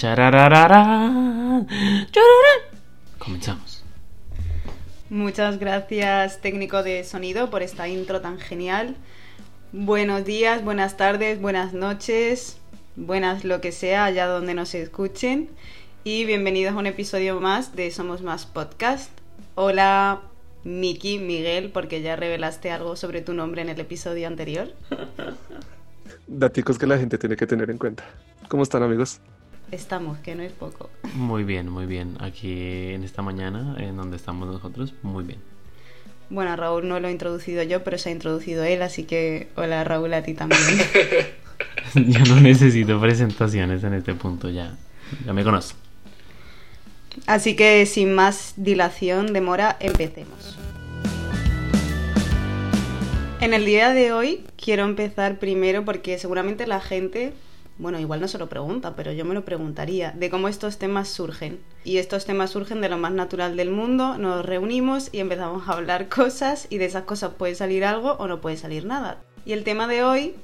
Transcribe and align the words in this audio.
charararara. 0.00 1.66
Comenzamos. 3.18 3.84
Muchas 5.10 5.58
gracias 5.58 6.40
técnico 6.40 6.82
de 6.82 7.04
sonido 7.04 7.50
por 7.50 7.60
esta 7.60 7.86
intro 7.86 8.22
tan 8.22 8.38
genial. 8.38 8.96
Buenos 9.72 10.24
días, 10.24 10.64
buenas 10.64 10.96
tardes, 10.96 11.38
buenas 11.38 11.74
noches, 11.74 12.58
buenas 12.96 13.44
lo 13.44 13.60
que 13.60 13.72
sea, 13.72 14.06
allá 14.06 14.26
donde 14.26 14.54
nos 14.54 14.74
escuchen. 14.74 15.50
Y 16.02 16.24
bienvenidos 16.24 16.72
a 16.74 16.78
un 16.78 16.86
episodio 16.86 17.38
más 17.38 17.76
de 17.76 17.90
Somos 17.90 18.22
Más 18.22 18.46
Podcast. 18.46 19.10
Hola 19.54 20.22
Miki, 20.64 21.18
Miguel, 21.18 21.72
porque 21.72 22.00
ya 22.00 22.16
revelaste 22.16 22.70
algo 22.70 22.96
sobre 22.96 23.20
tu 23.20 23.34
nombre 23.34 23.60
en 23.60 23.68
el 23.68 23.78
episodio 23.78 24.26
anterior. 24.26 24.72
Daticos 26.26 26.78
que 26.78 26.86
la 26.86 26.96
gente 26.96 27.18
tiene 27.18 27.36
que 27.36 27.46
tener 27.46 27.70
en 27.70 27.76
cuenta. 27.76 28.04
¿Cómo 28.48 28.62
están 28.62 28.82
amigos? 28.82 29.20
Estamos, 29.70 30.18
que 30.18 30.34
no 30.34 30.42
es 30.42 30.52
poco. 30.52 30.90
Muy 31.14 31.44
bien, 31.44 31.68
muy 31.68 31.86
bien. 31.86 32.16
Aquí 32.20 32.92
en 32.92 33.04
esta 33.04 33.22
mañana, 33.22 33.76
en 33.78 33.96
donde 33.96 34.16
estamos 34.16 34.48
nosotros, 34.48 34.94
muy 35.02 35.24
bien. 35.24 35.38
Bueno, 36.28 36.52
a 36.52 36.56
Raúl 36.56 36.88
no 36.88 37.00
lo 37.00 37.08
he 37.08 37.12
introducido 37.12 37.62
yo, 37.62 37.82
pero 37.82 37.98
se 37.98 38.08
ha 38.08 38.12
introducido 38.12 38.64
él, 38.64 38.82
así 38.82 39.04
que 39.04 39.48
hola 39.56 39.82
Raúl 39.82 40.14
a 40.14 40.22
ti 40.22 40.34
también. 40.34 40.60
Yo 41.94 42.24
no 42.24 42.40
necesito 42.40 43.00
presentaciones 43.00 43.82
en 43.82 43.94
este 43.94 44.14
punto, 44.14 44.48
ya, 44.48 44.76
ya 45.26 45.32
me 45.32 45.42
conozco. 45.42 45.76
Así 47.26 47.56
que 47.56 47.84
sin 47.86 48.14
más 48.14 48.54
dilación, 48.56 49.32
demora, 49.32 49.76
empecemos. 49.80 50.56
En 53.40 53.54
el 53.54 53.64
día 53.64 53.90
de 53.90 54.12
hoy 54.12 54.44
quiero 54.62 54.84
empezar 54.84 55.38
primero 55.38 55.84
porque 55.84 56.18
seguramente 56.18 56.66
la 56.66 56.80
gente, 56.80 57.32
bueno, 57.80 57.98
igual 57.98 58.20
no 58.20 58.28
se 58.28 58.38
lo 58.38 58.48
pregunta, 58.48 58.94
pero 58.94 59.10
yo 59.12 59.24
me 59.24 59.34
lo 59.34 59.44
preguntaría, 59.44 60.12
de 60.12 60.28
cómo 60.28 60.48
estos 60.48 60.76
temas 60.76 61.08
surgen. 61.08 61.60
Y 61.82 61.96
estos 61.96 62.26
temas 62.26 62.50
surgen 62.50 62.80
de 62.82 62.90
lo 62.90 62.98
más 62.98 63.12
natural 63.12 63.56
del 63.56 63.70
mundo, 63.70 64.18
nos 64.18 64.44
reunimos 64.44 65.08
y 65.12 65.20
empezamos 65.20 65.66
a 65.66 65.72
hablar 65.72 66.08
cosas 66.08 66.66
y 66.68 66.78
de 66.78 66.84
esas 66.84 67.04
cosas 67.04 67.32
puede 67.34 67.54
salir 67.54 67.84
algo 67.84 68.12
o 68.12 68.28
no 68.28 68.40
puede 68.40 68.58
salir 68.58 68.84
nada. 68.84 69.22
Y 69.46 69.52
el 69.52 69.64
tema 69.64 69.88
de 69.88 70.04
hoy 70.04 70.34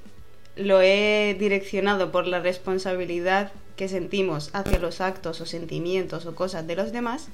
lo 0.56 0.80
he 0.80 1.36
direccionado 1.38 2.10
por 2.10 2.26
la 2.26 2.40
responsabilidad 2.40 3.52
que 3.76 3.88
sentimos 3.88 4.48
hacia 4.54 4.78
los 4.78 5.02
actos 5.02 5.42
o 5.42 5.46
sentimientos 5.46 6.24
o 6.24 6.34
cosas 6.34 6.66
de 6.66 6.76
los 6.76 6.92
demás 6.92 7.28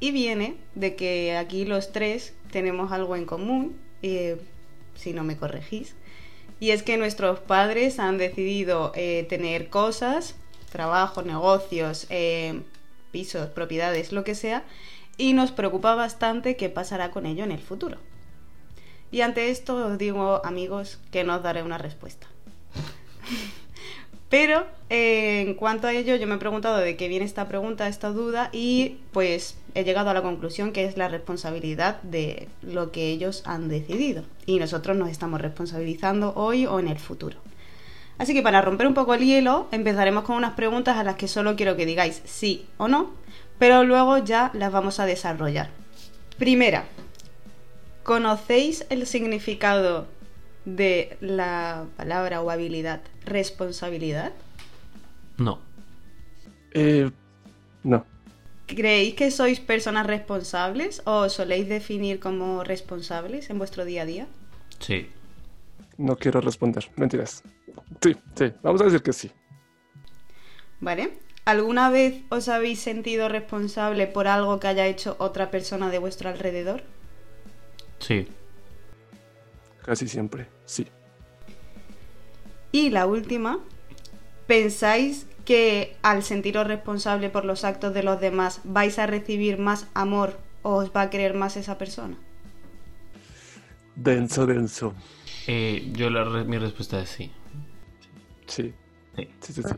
y 0.00 0.12
viene 0.12 0.56
de 0.74 0.96
que 0.96 1.36
aquí 1.36 1.66
los 1.66 1.92
tres 1.92 2.32
tenemos 2.50 2.90
algo 2.90 3.16
en 3.16 3.26
común, 3.26 3.76
eh, 4.02 4.40
si 4.94 5.12
no 5.12 5.22
me 5.22 5.36
corregís, 5.36 5.94
y 6.60 6.70
es 6.70 6.82
que 6.82 6.98
nuestros 6.98 7.40
padres 7.40 7.98
han 7.98 8.18
decidido 8.18 8.92
eh, 8.94 9.26
tener 9.28 9.70
cosas, 9.70 10.36
trabajo, 10.70 11.22
negocios, 11.22 12.06
eh, 12.10 12.60
pisos, 13.10 13.48
propiedades, 13.48 14.12
lo 14.12 14.22
que 14.22 14.34
sea, 14.34 14.64
y 15.16 15.32
nos 15.32 15.50
preocupa 15.50 15.94
bastante 15.94 16.56
qué 16.56 16.68
pasará 16.68 17.10
con 17.10 17.26
ello 17.26 17.44
en 17.44 17.52
el 17.52 17.60
futuro. 17.60 17.96
Y 19.10 19.22
ante 19.22 19.50
esto 19.50 19.74
os 19.86 19.98
digo, 19.98 20.42
amigos, 20.44 20.98
que 21.10 21.24
no 21.24 21.36
os 21.36 21.42
daré 21.42 21.62
una 21.62 21.78
respuesta. 21.78 22.28
Pero 24.30 24.64
eh, 24.90 25.42
en 25.44 25.54
cuanto 25.54 25.88
a 25.88 25.92
ello, 25.92 26.14
yo 26.14 26.26
me 26.28 26.36
he 26.36 26.38
preguntado 26.38 26.78
de 26.78 26.96
qué 26.96 27.08
viene 27.08 27.24
esta 27.24 27.48
pregunta, 27.48 27.88
esta 27.88 28.10
duda, 28.10 28.48
y 28.52 28.98
pues 29.12 29.56
he 29.74 29.82
llegado 29.82 30.08
a 30.08 30.14
la 30.14 30.22
conclusión 30.22 30.72
que 30.72 30.84
es 30.84 30.96
la 30.96 31.08
responsabilidad 31.08 32.00
de 32.02 32.48
lo 32.62 32.92
que 32.92 33.08
ellos 33.08 33.42
han 33.44 33.68
decidido. 33.68 34.22
Y 34.46 34.60
nosotros 34.60 34.96
nos 34.96 35.10
estamos 35.10 35.40
responsabilizando 35.40 36.32
hoy 36.36 36.64
o 36.64 36.78
en 36.78 36.86
el 36.86 37.00
futuro. 37.00 37.38
Así 38.18 38.32
que 38.32 38.42
para 38.42 38.62
romper 38.62 38.86
un 38.86 38.94
poco 38.94 39.14
el 39.14 39.24
hielo, 39.24 39.66
empezaremos 39.72 40.22
con 40.22 40.36
unas 40.36 40.52
preguntas 40.52 40.96
a 40.96 41.02
las 41.02 41.16
que 41.16 41.26
solo 41.26 41.56
quiero 41.56 41.74
que 41.74 41.86
digáis 41.86 42.22
sí 42.24 42.66
o 42.76 42.86
no, 42.86 43.10
pero 43.58 43.82
luego 43.82 44.18
ya 44.18 44.52
las 44.54 44.70
vamos 44.70 45.00
a 45.00 45.06
desarrollar. 45.06 45.70
Primera, 46.38 46.84
¿conocéis 48.04 48.86
el 48.90 49.06
significado 49.08 50.06
de 50.64 51.16
la 51.20 51.86
palabra 51.96 52.40
o 52.42 52.50
habilidad 52.50 53.00
responsabilidad? 53.24 54.32
No, 55.38 55.58
Eh, 56.72 57.10
no. 57.82 58.04
¿Creéis 58.78 59.14
que 59.18 59.28
sois 59.38 59.58
personas 59.72 60.06
responsables 60.14 60.92
o 61.12 61.14
os 61.26 61.32
soléis 61.38 61.66
definir 61.76 62.16
como 62.26 62.46
responsables 62.74 63.50
en 63.50 63.56
vuestro 63.62 63.82
día 63.90 64.02
a 64.02 64.10
día? 64.12 64.24
sí, 64.78 65.08
No 65.98 66.16
quiero 66.16 66.40
responder. 66.40 66.90
Mentiras. 66.96 67.42
Sí, 68.02 68.16
sí. 68.38 68.52
Vamos 68.62 68.80
a 68.82 68.84
decir 68.86 69.02
que 69.02 69.12
sí. 69.12 69.30
¿Vale? 70.80 71.18
¿Alguna 71.44 71.90
vez 71.90 72.22
os 72.28 72.48
habéis 72.48 72.80
sentido 72.80 73.28
responsable 73.28 74.06
por 74.06 74.26
algo 74.26 74.58
que 74.60 74.68
haya 74.68 74.86
hecho 74.86 75.16
otra 75.18 75.50
persona 75.50 75.90
de 75.90 75.98
vuestro 75.98 76.28
alrededor? 76.28 76.82
sí, 77.98 78.26
Casi 79.84 80.08
siempre. 80.08 80.48
Sí. 80.64 80.86
Y 82.72 82.90
la 82.90 83.06
última, 83.06 83.58
¿pensáis 84.46 85.26
que 85.44 85.96
al 86.02 86.22
sentiros 86.22 86.66
responsable 86.66 87.30
por 87.30 87.44
los 87.44 87.64
actos 87.64 87.92
de 87.94 88.02
los 88.02 88.20
demás 88.20 88.60
vais 88.64 88.98
a 88.98 89.06
recibir 89.06 89.58
más 89.58 89.88
amor 89.94 90.38
o 90.62 90.74
os 90.76 90.90
va 90.94 91.02
a 91.02 91.10
querer 91.10 91.34
más 91.34 91.56
esa 91.56 91.78
persona? 91.78 92.16
Denso, 93.96 94.46
denso. 94.46 94.94
Eh, 95.46 95.90
yo 95.92 96.10
la 96.10 96.24
re- 96.24 96.44
mi 96.44 96.58
respuesta 96.58 97.00
es 97.00 97.08
sí. 97.08 97.30
Sí. 98.46 98.72
Sí. 99.16 99.28
Sí, 99.40 99.52
sí, 99.52 99.62
sí. 99.62 99.74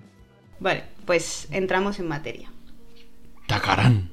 Vale, 0.60 0.84
pues 1.06 1.48
entramos 1.50 1.98
en 1.98 2.08
materia. 2.08 2.52
Tacarán. 3.48 4.10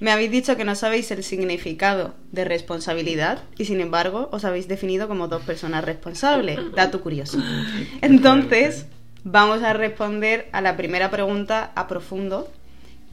Me 0.00 0.12
habéis 0.12 0.30
dicho 0.30 0.56
que 0.56 0.64
no 0.64 0.76
sabéis 0.76 1.10
el 1.10 1.24
significado 1.24 2.14
de 2.30 2.44
responsabilidad 2.44 3.42
y 3.56 3.64
sin 3.64 3.80
embargo 3.80 4.28
os 4.30 4.44
habéis 4.44 4.68
definido 4.68 5.08
como 5.08 5.26
dos 5.26 5.42
personas 5.42 5.84
responsables. 5.84 6.60
Dato 6.74 7.00
curioso. 7.00 7.38
Entonces, 8.00 8.86
vamos 9.24 9.62
a 9.62 9.72
responder 9.72 10.48
a 10.52 10.60
la 10.60 10.76
primera 10.76 11.10
pregunta 11.10 11.72
a 11.74 11.88
profundo 11.88 12.48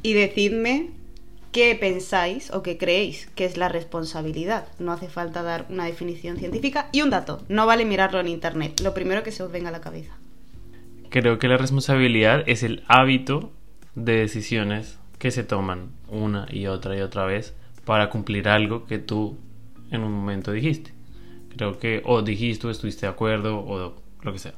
y 0.03 0.13
decidme 0.13 0.91
qué 1.51 1.75
pensáis 1.75 2.51
o 2.51 2.61
qué 2.61 2.77
creéis 2.77 3.27
que 3.33 3.45
es 3.45 3.57
la 3.57 3.69
responsabilidad. 3.69 4.67
No 4.77 4.91
hace 4.91 5.07
falta 5.07 5.41
dar 5.41 5.65
una 5.69 5.85
definición 5.85 6.37
científica 6.37 6.89
y 6.91 7.01
un 7.01 7.09
dato. 7.09 7.41
No 7.49 7.65
vale 7.65 7.85
mirarlo 7.85 8.19
en 8.19 8.27
internet. 8.27 8.81
Lo 8.81 8.93
primero 8.93 9.23
que 9.23 9.31
se 9.31 9.41
os 9.41 9.51
venga 9.51 9.69
a 9.69 9.71
la 9.71 9.81
cabeza. 9.81 10.11
Creo 11.09 11.39
que 11.39 11.47
la 11.47 11.57
responsabilidad 11.57 12.43
es 12.45 12.61
el 12.61 12.83
hábito 12.87 13.51
de 13.95 14.17
decisiones 14.17 14.99
que 15.17 15.31
se 15.31 15.43
toman 15.43 15.91
una 16.07 16.47
y 16.49 16.67
otra 16.67 16.97
y 16.97 17.01
otra 17.01 17.25
vez 17.25 17.55
para 17.85 18.09
cumplir 18.09 18.47
algo 18.47 18.85
que 18.85 18.99
tú 18.99 19.37
en 19.91 20.03
un 20.03 20.11
momento 20.11 20.51
dijiste. 20.51 20.93
Creo 21.55 21.79
que 21.79 22.01
o 22.05 22.21
dijiste 22.21 22.67
o 22.67 22.69
estuviste 22.69 23.05
de 23.05 23.11
acuerdo 23.11 23.59
o 23.59 23.95
lo 24.21 24.33
que 24.33 24.39
sea. 24.39 24.55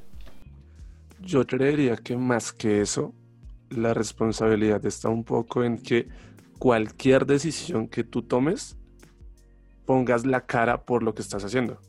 Yo 1.21 1.45
creería 1.45 1.95
que 1.97 2.15
más 2.15 2.51
que 2.51 2.81
eso, 2.81 3.13
la 3.69 3.93
responsabilidad 3.93 4.85
está 4.85 5.09
un 5.09 5.23
poco 5.23 5.63
en 5.63 5.77
que 5.77 6.07
cualquier 6.57 7.25
decisión 7.25 7.87
que 7.87 8.03
tú 8.03 8.21
tomes, 8.21 8.77
pongas 9.85 10.25
la 10.25 10.41
cara 10.45 10.85
por 10.85 11.03
lo 11.03 11.13
que 11.13 11.21
estás 11.21 11.43
haciendo. 11.43 11.79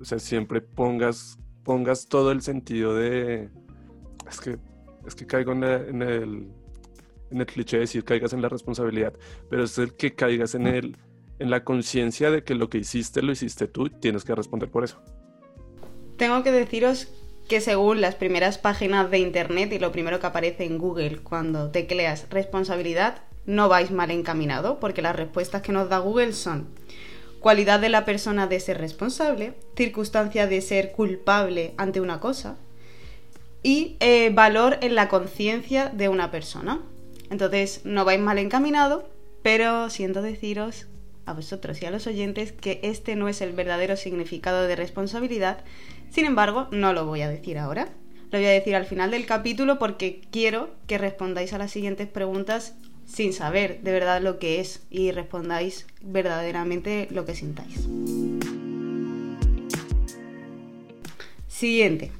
O 0.00 0.04
sea, 0.04 0.18
siempre 0.18 0.60
pongas, 0.60 1.38
pongas 1.64 2.06
todo 2.06 2.30
el 2.32 2.42
sentido 2.42 2.94
de... 2.94 3.50
Es 4.28 4.40
que, 4.40 4.58
es 5.06 5.14
que 5.14 5.26
caigo 5.26 5.52
en, 5.52 5.64
en 5.64 6.02
el, 6.02 6.48
en 7.30 7.40
el 7.40 7.46
cliché 7.46 7.76
de 7.76 7.82
decir 7.82 8.04
caigas 8.04 8.32
en 8.32 8.42
la 8.42 8.48
responsabilidad, 8.48 9.12
pero 9.48 9.64
es 9.64 9.78
el 9.78 9.94
que 9.94 10.14
caigas 10.14 10.54
en, 10.54 10.66
el, 10.66 10.96
en 11.38 11.50
la 11.50 11.64
conciencia 11.64 12.30
de 12.30 12.42
que 12.42 12.54
lo 12.54 12.68
que 12.68 12.78
hiciste 12.78 13.22
lo 13.22 13.32
hiciste 13.32 13.66
tú 13.66 13.86
y 13.86 13.90
tienes 13.90 14.24
que 14.24 14.34
responder 14.34 14.70
por 14.70 14.84
eso. 14.84 15.00
Tengo 16.16 16.42
que 16.42 16.50
deciros 16.50 17.08
que 17.48 17.60
según 17.60 18.00
las 18.00 18.14
primeras 18.14 18.58
páginas 18.58 19.10
de 19.10 19.18
internet 19.18 19.72
y 19.72 19.78
lo 19.78 19.90
primero 19.92 20.20
que 20.20 20.26
aparece 20.26 20.64
en 20.64 20.78
Google 20.78 21.18
cuando 21.18 21.70
tecleas 21.70 22.26
responsabilidad, 22.30 23.22
no 23.46 23.68
vais 23.68 23.90
mal 23.90 24.10
encaminado, 24.10 24.78
porque 24.78 25.00
las 25.00 25.16
respuestas 25.16 25.62
que 25.62 25.72
nos 25.72 25.88
da 25.88 25.98
Google 25.98 26.34
son 26.34 26.68
cualidad 27.40 27.80
de 27.80 27.88
la 27.88 28.04
persona 28.04 28.46
de 28.46 28.60
ser 28.60 28.78
responsable, 28.78 29.54
circunstancia 29.76 30.46
de 30.46 30.60
ser 30.60 30.92
culpable 30.92 31.72
ante 31.78 32.00
una 32.00 32.20
cosa 32.20 32.56
y 33.62 33.96
eh, 34.00 34.30
valor 34.34 34.78
en 34.82 34.94
la 34.94 35.08
conciencia 35.08 35.88
de 35.88 36.08
una 36.08 36.30
persona. 36.30 36.80
Entonces, 37.30 37.82
no 37.84 38.04
vais 38.04 38.20
mal 38.20 38.38
encaminado, 38.38 39.08
pero 39.42 39.90
siento 39.90 40.22
deciros 40.22 40.86
a 41.26 41.34
vosotros 41.34 41.82
y 41.82 41.86
a 41.86 41.90
los 41.90 42.06
oyentes 42.06 42.52
que 42.52 42.80
este 42.82 43.14
no 43.14 43.28
es 43.28 43.40
el 43.40 43.52
verdadero 43.52 43.96
significado 43.96 44.66
de 44.66 44.76
responsabilidad. 44.76 45.64
Sin 46.10 46.24
embargo, 46.24 46.68
no 46.70 46.92
lo 46.92 47.04
voy 47.04 47.20
a 47.22 47.28
decir 47.28 47.58
ahora. 47.58 47.88
Lo 48.30 48.38
voy 48.38 48.46
a 48.46 48.52
decir 48.52 48.74
al 48.74 48.86
final 48.86 49.10
del 49.10 49.26
capítulo 49.26 49.78
porque 49.78 50.22
quiero 50.30 50.70
que 50.86 50.98
respondáis 50.98 51.52
a 51.52 51.58
las 51.58 51.70
siguientes 51.70 52.08
preguntas 52.08 52.74
sin 53.06 53.32
saber 53.32 53.80
de 53.82 53.92
verdad 53.92 54.20
lo 54.20 54.38
que 54.38 54.60
es 54.60 54.86
y 54.90 55.12
respondáis 55.12 55.86
verdaderamente 56.02 57.08
lo 57.10 57.24
que 57.24 57.34
sintáis. 57.34 57.88
Siguiente. 61.46 62.12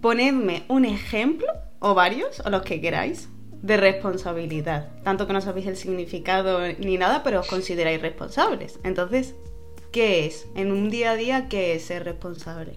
Ponedme 0.00 0.64
un 0.68 0.84
ejemplo 0.84 1.46
o 1.78 1.94
varios, 1.94 2.40
o 2.40 2.50
los 2.50 2.62
que 2.62 2.80
queráis, 2.80 3.28
de 3.64 3.78
responsabilidad. 3.78 4.90
Tanto 5.04 5.26
que 5.26 5.32
no 5.32 5.40
sabéis 5.40 5.66
el 5.66 5.76
significado 5.76 6.60
ni 6.78 6.98
nada, 6.98 7.22
pero 7.22 7.40
os 7.40 7.48
consideráis 7.48 8.00
responsables. 8.00 8.78
Entonces, 8.84 9.34
¿qué 9.90 10.26
es? 10.26 10.46
En 10.54 10.70
un 10.70 10.90
día 10.90 11.12
a 11.12 11.16
día, 11.16 11.48
¿qué 11.48 11.74
es 11.74 11.86
ser 11.86 12.04
responsable? 12.04 12.74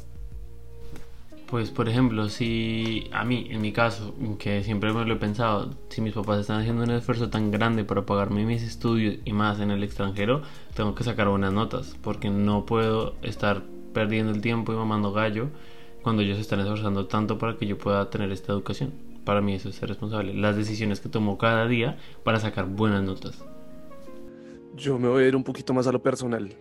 Pues 1.48 1.72
por 1.72 1.90
ejemplo, 1.90 2.30
si 2.30 3.10
a 3.12 3.26
mí, 3.26 3.48
en 3.52 3.62
mi 3.62 3.74
caso, 3.74 4.16
que 4.40 4.64
siempre 4.64 4.94
me 4.94 5.04
lo 5.04 5.16
he 5.16 5.18
pensado, 5.18 5.72
si 5.90 6.00
mis 6.00 6.14
papás 6.14 6.40
están 6.40 6.62
haciendo 6.62 6.84
un 6.84 6.92
esfuerzo 6.92 7.30
tan 7.30 7.52
grande 7.52 7.84
para 7.84 8.06
pagarme 8.06 8.46
mis 8.46 8.64
estudios 8.64 9.16
y 9.26 9.34
más 9.34 9.60
en 9.60 9.72
el 9.72 9.84
extranjero, 9.84 10.42
tengo 10.74 10.96
que 10.96 11.04
sacar 11.04 11.28
buenas 11.28 11.52
notas, 11.52 11.98
porque 12.02 12.30
no 12.30 12.66
puedo 12.66 13.16
estar 13.24 13.62
perdiendo 13.94 14.32
el 14.32 14.40
tiempo 14.40 14.72
y 14.72 14.78
mamando 14.78 15.12
gallo 15.12 15.50
cuando 16.02 16.22
ellos 16.22 16.40
están 16.40 16.62
esforzando 16.62 17.08
tanto 17.08 17.38
para 17.38 17.58
que 17.58 17.66
yo 17.66 17.78
pueda 17.78 18.10
tener 18.10 18.32
esta 18.32 18.54
educación. 18.54 19.07
Para 19.28 19.42
mí 19.42 19.56
eso 19.56 19.68
es 19.68 19.76
ser 19.76 19.90
responsable. 19.90 20.34
Las 20.34 20.56
decisiones 20.56 21.02
que 21.02 21.10
tomo 21.10 21.38
cada 21.38 21.68
día 21.68 21.98
para 22.24 22.40
sacar 22.40 22.66
buenas 22.66 23.04
notas. 23.04 23.44
Yo 24.74 24.98
me 24.98 25.10
voy 25.10 25.26
a 25.26 25.28
ir 25.28 25.36
un 25.36 25.44
poquito 25.44 25.74
más 25.74 25.86
a 25.86 25.92
lo 25.92 26.02
personal. 26.02 26.56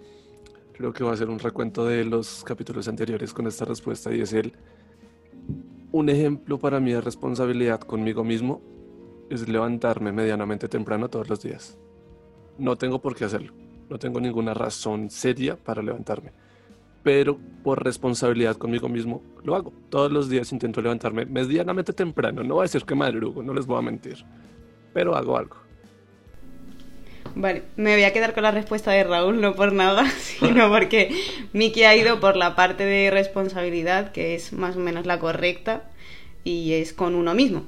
Creo 0.73 0.93
que 0.93 1.05
va 1.05 1.13
a 1.13 1.17
ser 1.17 1.31
un 1.31 1.39
recuento 1.39 1.87
de 1.87 2.05
los 2.05 2.43
capítulos 2.43 2.89
anteriores 2.89 3.33
con 3.33 3.47
esta 3.47 3.65
respuesta 3.65 4.13
y 4.13 4.21
es 4.21 4.33
el 4.33 4.53
un 5.93 6.09
ejemplo 6.09 6.59
para 6.59 6.81
mí 6.81 6.91
de 6.91 7.01
responsabilidad 7.01 7.79
conmigo 7.79 8.25
mismo 8.25 8.61
es 9.31 9.49
levantarme 9.49 10.11
medianamente 10.11 10.67
temprano 10.67 11.09
todos 11.09 11.29
los 11.29 11.41
días. 11.41 11.79
No 12.59 12.75
tengo 12.75 13.01
por 13.01 13.15
qué 13.15 13.27
hacerlo, 13.27 13.53
no 13.89 14.01
tengo 14.01 14.21
ninguna 14.21 14.55
razón 14.55 15.09
seria 15.09 15.57
para 15.57 15.85
levantarme, 15.85 16.33
pero 17.07 17.39
por 17.63 17.85
responsabilidad 17.85 18.57
conmigo 18.57 18.89
mismo 18.89 19.23
lo 19.45 19.55
hago. 19.55 19.73
Todos 19.91 20.11
los 20.11 20.29
días 20.29 20.51
intento 20.51 20.83
levantarme 20.83 21.25
medianamente 21.25 21.93
temprano, 21.93 22.43
no 22.43 22.55
voy 22.55 22.63
a 22.63 22.65
decir 22.65 22.83
que 22.83 22.97
madrugo, 22.97 23.45
no 23.45 23.55
les 23.55 23.65
voy 23.65 23.79
a 23.79 23.83
mentir, 23.83 24.25
pero 24.93 25.15
hago 25.15 25.39
algo. 25.39 25.55
Vale, 27.37 27.63
me 27.77 27.93
voy 27.95 28.03
a 28.03 28.13
quedar 28.13 28.35
con 28.35 28.43
la 28.43 28.51
respuesta 28.51 28.91
de 28.91 29.05
Raúl, 29.05 29.41
no 29.41 29.55
por 29.55 29.73
nada, 29.73 30.11
sino 30.19 30.69
porque 30.69 31.15
Miki 31.53 31.85
ha 31.85 31.95
ido 31.95 32.19
por 32.19 32.37
la 32.37 32.57
parte 32.57 32.85
de 32.85 33.09
responsabilidad, 33.13 34.11
que 34.11 34.35
es 34.35 34.53
más 34.53 34.75
o 34.75 34.81
menos 34.81 35.07
la 35.07 35.21
correcta, 35.21 35.85
y 36.43 36.73
es 36.73 36.93
con 36.93 37.15
uno 37.15 37.35
mismo. 37.37 37.67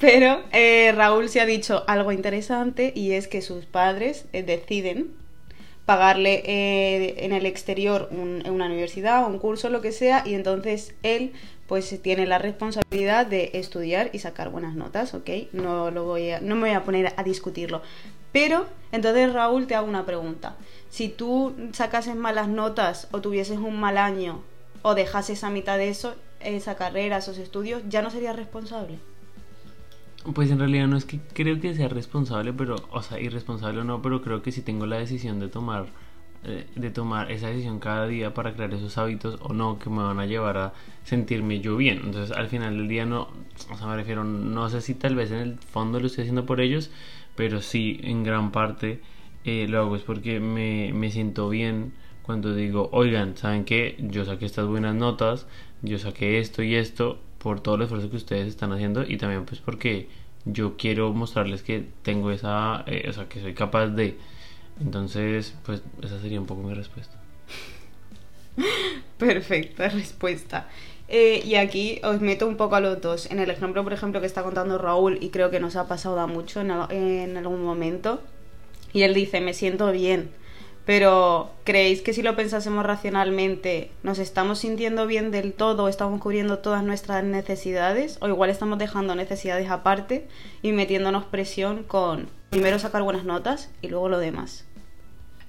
Pero 0.00 0.42
eh, 0.52 0.94
Raúl 0.96 1.28
se 1.28 1.42
ha 1.42 1.44
dicho 1.44 1.84
algo 1.86 2.12
interesante 2.12 2.94
y 2.96 3.12
es 3.12 3.28
que 3.28 3.42
sus 3.42 3.66
padres 3.66 4.24
eh, 4.32 4.42
deciden 4.42 5.18
pagarle 5.88 6.42
eh, 6.44 7.24
en 7.24 7.32
el 7.32 7.46
exterior 7.46 8.10
en 8.12 8.50
una 8.52 8.66
universidad, 8.66 9.26
un 9.26 9.38
curso, 9.38 9.70
lo 9.70 9.80
que 9.80 9.90
sea, 9.90 10.22
y 10.26 10.34
entonces 10.34 10.94
él 11.02 11.32
pues 11.66 12.02
tiene 12.02 12.26
la 12.26 12.36
responsabilidad 12.36 13.24
de 13.24 13.52
estudiar 13.54 14.10
y 14.12 14.18
sacar 14.18 14.50
buenas 14.50 14.74
notas, 14.74 15.14
¿ok? 15.14 15.30
No, 15.52 15.90
lo 15.90 16.04
voy 16.04 16.32
a, 16.32 16.40
no 16.40 16.56
me 16.56 16.68
voy 16.68 16.76
a 16.76 16.84
poner 16.84 17.14
a 17.16 17.22
discutirlo. 17.22 17.80
Pero, 18.32 18.66
entonces 18.92 19.32
Raúl, 19.32 19.66
te 19.66 19.76
hago 19.76 19.88
una 19.88 20.04
pregunta. 20.04 20.56
Si 20.90 21.08
tú 21.08 21.54
sacases 21.72 22.16
malas 22.16 22.48
notas 22.48 23.08
o 23.12 23.22
tuvieses 23.22 23.56
un 23.56 23.80
mal 23.80 23.96
año 23.96 24.42
o 24.82 24.94
dejases 24.94 25.42
a 25.42 25.48
mitad 25.48 25.78
de 25.78 25.88
eso, 25.88 26.16
esa 26.40 26.76
carrera, 26.76 27.16
esos 27.16 27.38
estudios, 27.38 27.80
¿ya 27.88 28.02
no 28.02 28.10
serías 28.10 28.36
responsable? 28.36 28.98
Pues 30.34 30.50
en 30.50 30.58
realidad 30.58 30.86
no 30.88 30.96
es 30.96 31.04
que 31.04 31.20
creo 31.32 31.60
que 31.60 31.74
sea 31.74 31.88
responsable, 31.88 32.52
pero, 32.52 32.76
o 32.90 33.02
sea, 33.02 33.20
irresponsable 33.20 33.80
o 33.80 33.84
no, 33.84 34.02
pero 34.02 34.20
creo 34.22 34.42
que 34.42 34.52
si 34.52 34.62
tengo 34.62 34.86
la 34.86 34.98
decisión 34.98 35.40
de 35.40 35.48
tomar 35.48 35.86
eh, 36.44 36.66
de 36.76 36.90
tomar 36.90 37.32
esa 37.32 37.48
decisión 37.48 37.80
cada 37.80 38.06
día 38.06 38.32
para 38.32 38.54
crear 38.54 38.72
esos 38.72 38.96
hábitos 38.96 39.40
o 39.42 39.52
no 39.52 39.80
que 39.80 39.90
me 39.90 40.04
van 40.04 40.20
a 40.20 40.26
llevar 40.26 40.56
a 40.56 40.72
sentirme 41.02 41.60
yo 41.60 41.76
bien. 41.76 42.00
Entonces 42.04 42.36
al 42.36 42.48
final 42.48 42.76
del 42.76 42.86
día 42.88 43.06
no, 43.06 43.28
o 43.72 43.76
sea, 43.76 43.88
me 43.88 43.96
refiero, 43.96 44.22
no 44.22 44.68
sé 44.70 44.80
si 44.80 44.94
tal 44.94 45.16
vez 45.16 45.32
en 45.32 45.38
el 45.38 45.58
fondo 45.58 45.98
lo 45.98 46.06
estoy 46.06 46.22
haciendo 46.22 46.46
por 46.46 46.60
ellos, 46.60 46.90
pero 47.34 47.60
sí 47.60 47.98
en 48.04 48.22
gran 48.22 48.52
parte 48.52 49.00
eh, 49.44 49.66
lo 49.68 49.80
hago 49.80 49.96
es 49.96 50.02
porque 50.02 50.38
me, 50.40 50.92
me 50.94 51.10
siento 51.10 51.48
bien 51.48 51.92
cuando 52.22 52.54
digo, 52.54 52.88
oigan, 52.92 53.36
¿saben 53.36 53.64
qué? 53.64 53.96
Yo 53.98 54.24
saqué 54.24 54.46
estas 54.46 54.66
buenas 54.68 54.94
notas, 54.94 55.46
yo 55.82 55.98
saqué 55.98 56.38
esto 56.38 56.62
y 56.62 56.76
esto 56.76 57.18
por 57.48 57.60
todo 57.60 57.76
el 57.76 57.82
esfuerzo 57.82 58.10
que 58.10 58.16
ustedes 58.16 58.46
están 58.46 58.72
haciendo 58.72 59.04
y 59.08 59.16
también 59.16 59.46
pues 59.46 59.60
porque 59.60 60.10
yo 60.44 60.76
quiero 60.76 61.14
mostrarles 61.14 61.62
que 61.62 61.82
tengo 62.02 62.30
esa, 62.30 62.84
eh, 62.86 63.06
o 63.08 63.12
sea, 63.14 63.26
que 63.26 63.40
soy 63.40 63.54
capaz 63.54 63.86
de 63.86 64.18
entonces, 64.82 65.54
pues 65.64 65.82
esa 66.02 66.20
sería 66.20 66.38
un 66.38 66.46
poco 66.46 66.62
mi 66.62 66.74
respuesta. 66.74 67.14
Perfecta 69.18 69.88
respuesta. 69.88 70.68
Eh, 71.08 71.40
y 71.42 71.54
aquí 71.54 72.02
os 72.04 72.20
meto 72.20 72.46
un 72.46 72.58
poco 72.58 72.76
a 72.76 72.80
los 72.80 73.00
dos. 73.00 73.30
En 73.30 73.38
el 73.38 73.48
ejemplo, 73.48 73.82
por 73.82 73.94
ejemplo, 73.94 74.20
que 74.20 74.26
está 74.26 74.42
contando 74.42 74.76
Raúl, 74.76 75.16
y 75.22 75.30
creo 75.30 75.50
que 75.50 75.58
nos 75.58 75.74
ha 75.76 75.88
pasado 75.88 76.20
a 76.20 76.26
mucho 76.26 76.60
en, 76.60 76.70
en 76.70 77.38
algún 77.38 77.64
momento, 77.64 78.20
y 78.92 79.04
él 79.04 79.14
dice, 79.14 79.40
me 79.40 79.54
siento 79.54 79.90
bien. 79.90 80.28
Pero, 80.88 81.50
¿creéis 81.64 82.00
que 82.00 82.14
si 82.14 82.22
lo 82.22 82.34
pensásemos 82.34 82.82
racionalmente, 82.82 83.90
nos 84.02 84.18
estamos 84.18 84.60
sintiendo 84.60 85.06
bien 85.06 85.30
del 85.30 85.52
todo, 85.52 85.86
estamos 85.86 86.18
cubriendo 86.18 86.60
todas 86.60 86.82
nuestras 86.82 87.22
necesidades? 87.24 88.16
¿O 88.22 88.28
igual 88.28 88.48
estamos 88.48 88.78
dejando 88.78 89.14
necesidades 89.14 89.68
aparte 89.68 90.26
y 90.62 90.72
metiéndonos 90.72 91.24
presión 91.24 91.82
con 91.82 92.30
primero 92.48 92.78
sacar 92.78 93.02
buenas 93.02 93.24
notas 93.24 93.70
y 93.82 93.88
luego 93.88 94.08
lo 94.08 94.18
demás? 94.18 94.66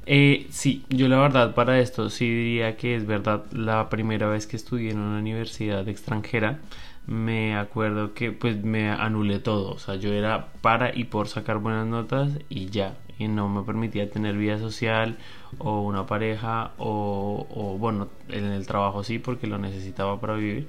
Eh, 0.05 0.47
sí, 0.49 0.83
yo 0.89 1.07
la 1.07 1.19
verdad 1.19 1.55
para 1.55 1.79
esto 1.79 2.09
sí 2.09 2.29
diría 2.29 2.75
que 2.75 2.97
es 2.97 3.07
verdad 3.07 3.45
la 3.53 3.87
primera 3.87 4.27
vez 4.27 4.45
que 4.45 4.57
estudié 4.57 4.91
en 4.91 4.99
una 4.99 5.19
universidad 5.19 5.87
extranjera 5.87 6.59
me 7.07 7.55
acuerdo 7.55 8.13
que 8.13 8.33
pues 8.33 8.61
me 8.61 8.89
anulé 8.89 9.39
todo, 9.39 9.71
o 9.71 9.79
sea 9.79 9.95
yo 9.95 10.11
era 10.11 10.47
para 10.61 10.93
y 10.93 11.05
por 11.05 11.29
sacar 11.29 11.59
buenas 11.59 11.87
notas 11.87 12.29
y 12.49 12.65
ya, 12.65 12.95
y 13.19 13.27
no 13.27 13.47
me 13.49 13.61
permitía 13.63 14.09
tener 14.09 14.35
vida 14.35 14.57
social 14.57 15.17
o 15.59 15.81
una 15.81 16.07
pareja 16.07 16.71
o, 16.79 17.45
o 17.51 17.77
bueno, 17.77 18.07
en 18.29 18.45
el 18.45 18.65
trabajo 18.65 19.03
sí 19.03 19.19
porque 19.19 19.45
lo 19.45 19.59
necesitaba 19.59 20.19
para 20.19 20.33
vivir, 20.35 20.67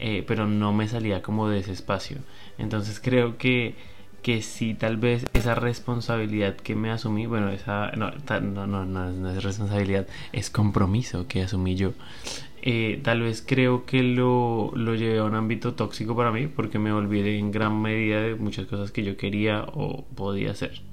eh, 0.00 0.24
pero 0.26 0.46
no 0.48 0.72
me 0.72 0.88
salía 0.88 1.22
como 1.22 1.48
de 1.48 1.60
ese 1.60 1.72
espacio, 1.72 2.18
entonces 2.58 2.98
creo 2.98 3.38
que 3.38 3.76
que 4.22 4.40
sí, 4.40 4.74
tal 4.74 4.96
vez 4.96 5.26
esa 5.34 5.54
responsabilidad 5.54 6.56
que 6.56 6.76
me 6.76 6.90
asumí, 6.90 7.26
bueno, 7.26 7.48
esa 7.50 7.90
no, 7.96 8.12
no, 8.40 8.66
no, 8.66 8.84
no, 8.84 9.30
es 9.30 9.42
responsabilidad, 9.42 10.06
es 10.32 10.48
compromiso 10.48 11.26
que 11.26 11.42
asumí 11.42 11.74
yo. 11.74 11.92
Eh, 12.62 13.00
tal 13.02 13.22
vez 13.22 13.44
creo 13.44 13.84
que 13.84 14.04
lo, 14.04 14.70
lo 14.76 14.94
llevé 14.94 15.18
a 15.18 15.24
un 15.24 15.34
ámbito 15.34 15.74
tóxico 15.74 16.14
para 16.14 16.30
mí 16.30 16.46
porque 16.46 16.78
me 16.78 16.92
olvidé 16.92 17.36
en 17.38 17.50
gran 17.50 17.82
medida 17.82 18.20
de 18.20 18.36
muchas 18.36 18.66
cosas 18.66 18.92
que 18.92 19.02
yo 19.02 19.16
quería 19.16 19.64
o 19.74 20.04
podía 20.14 20.52
hacer. 20.52 20.91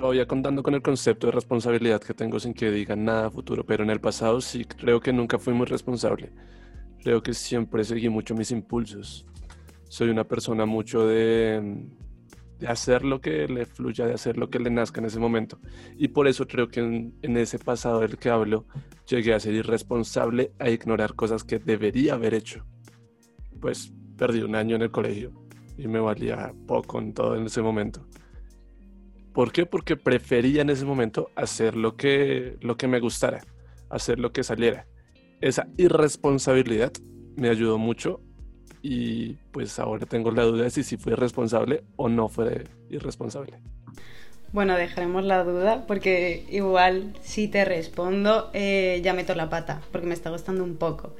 Todavía 0.00 0.26
contando 0.26 0.62
con 0.62 0.74
el 0.74 0.82
concepto 0.82 1.26
de 1.26 1.32
responsabilidad 1.32 2.00
que 2.00 2.14
tengo 2.14 2.40
sin 2.40 2.54
que 2.54 2.70
diga 2.70 2.96
nada 2.96 3.30
futuro, 3.30 3.64
pero 3.64 3.84
en 3.84 3.90
el 3.90 4.00
pasado 4.00 4.40
sí 4.40 4.64
creo 4.64 5.00
que 5.00 5.12
nunca 5.12 5.38
fui 5.38 5.52
muy 5.52 5.66
responsable. 5.66 6.32
Creo 7.02 7.22
que 7.22 7.34
siempre 7.34 7.84
seguí 7.84 8.08
mucho 8.08 8.34
mis 8.34 8.50
impulsos 8.50 9.26
soy 9.90 10.08
una 10.08 10.22
persona 10.22 10.66
mucho 10.66 11.04
de, 11.04 11.84
de, 12.60 12.68
hacer 12.68 13.04
lo 13.04 13.20
que 13.20 13.48
le 13.48 13.66
fluya, 13.66 14.06
de 14.06 14.14
hacer 14.14 14.36
lo 14.36 14.48
que 14.48 14.60
le 14.60 14.70
nazca 14.70 15.00
en 15.00 15.06
ese 15.06 15.18
momento. 15.18 15.58
Y 15.98 16.08
por 16.08 16.28
eso 16.28 16.46
creo 16.46 16.68
que 16.68 16.78
en, 16.78 17.36
ese 17.36 17.58
pasado 17.58 17.98
del 17.98 18.16
que 18.16 18.30
hablo, 18.30 18.66
llegué 19.08 19.34
a 19.34 19.40
ser 19.40 19.52
irresponsable, 19.54 20.52
a 20.60 20.70
ignorar 20.70 21.16
cosas 21.16 21.42
que 21.42 21.58
debería 21.58 22.14
haber 22.14 22.34
hecho. 22.34 22.64
Pues 23.60 23.92
perdí 24.16 24.42
un 24.42 24.54
año 24.54 24.76
en 24.76 24.82
el 24.82 24.92
colegio 24.92 25.32
y 25.76 25.88
me 25.88 25.98
valía 25.98 26.54
poco 26.68 27.00
en 27.00 27.12
todo 27.12 27.34
en 27.34 27.46
ese 27.46 27.60
momento. 27.60 28.06
¿Por 29.32 29.52
qué? 29.52 29.66
Porque 29.66 29.96
prefería 29.96 30.62
en 30.62 30.70
ese 30.70 30.84
momento 30.84 31.30
hacer 31.36 31.76
lo 31.76 31.96
que, 31.96 32.56
lo 32.60 32.76
que 32.76 32.88
me 32.88 33.00
gustara, 33.00 33.44
hacer 33.88 34.18
lo 34.18 34.32
que 34.32 34.42
saliera. 34.42 34.86
Esa 35.40 35.68
irresponsabilidad 35.76 36.92
me 37.36 37.48
ayudó 37.48 37.78
mucho 37.78 38.20
y 38.82 39.34
pues 39.52 39.78
ahora 39.78 40.06
tengo 40.06 40.30
la 40.30 40.42
duda 40.44 40.64
de 40.64 40.70
si, 40.70 40.82
si 40.82 40.96
fui 40.96 41.14
responsable 41.14 41.84
o 41.96 42.08
no 42.08 42.28
fue 42.28 42.64
irresponsable. 42.88 43.60
Bueno, 44.52 44.76
dejaremos 44.76 45.24
la 45.24 45.44
duda 45.44 45.84
porque 45.86 46.44
igual 46.50 47.14
si 47.22 47.46
te 47.46 47.64
respondo 47.64 48.50
eh, 48.52 49.00
ya 49.04 49.12
meto 49.12 49.36
la 49.36 49.48
pata 49.48 49.80
porque 49.92 50.08
me 50.08 50.14
está 50.14 50.30
gustando 50.30 50.64
un 50.64 50.76
poco. 50.76 51.14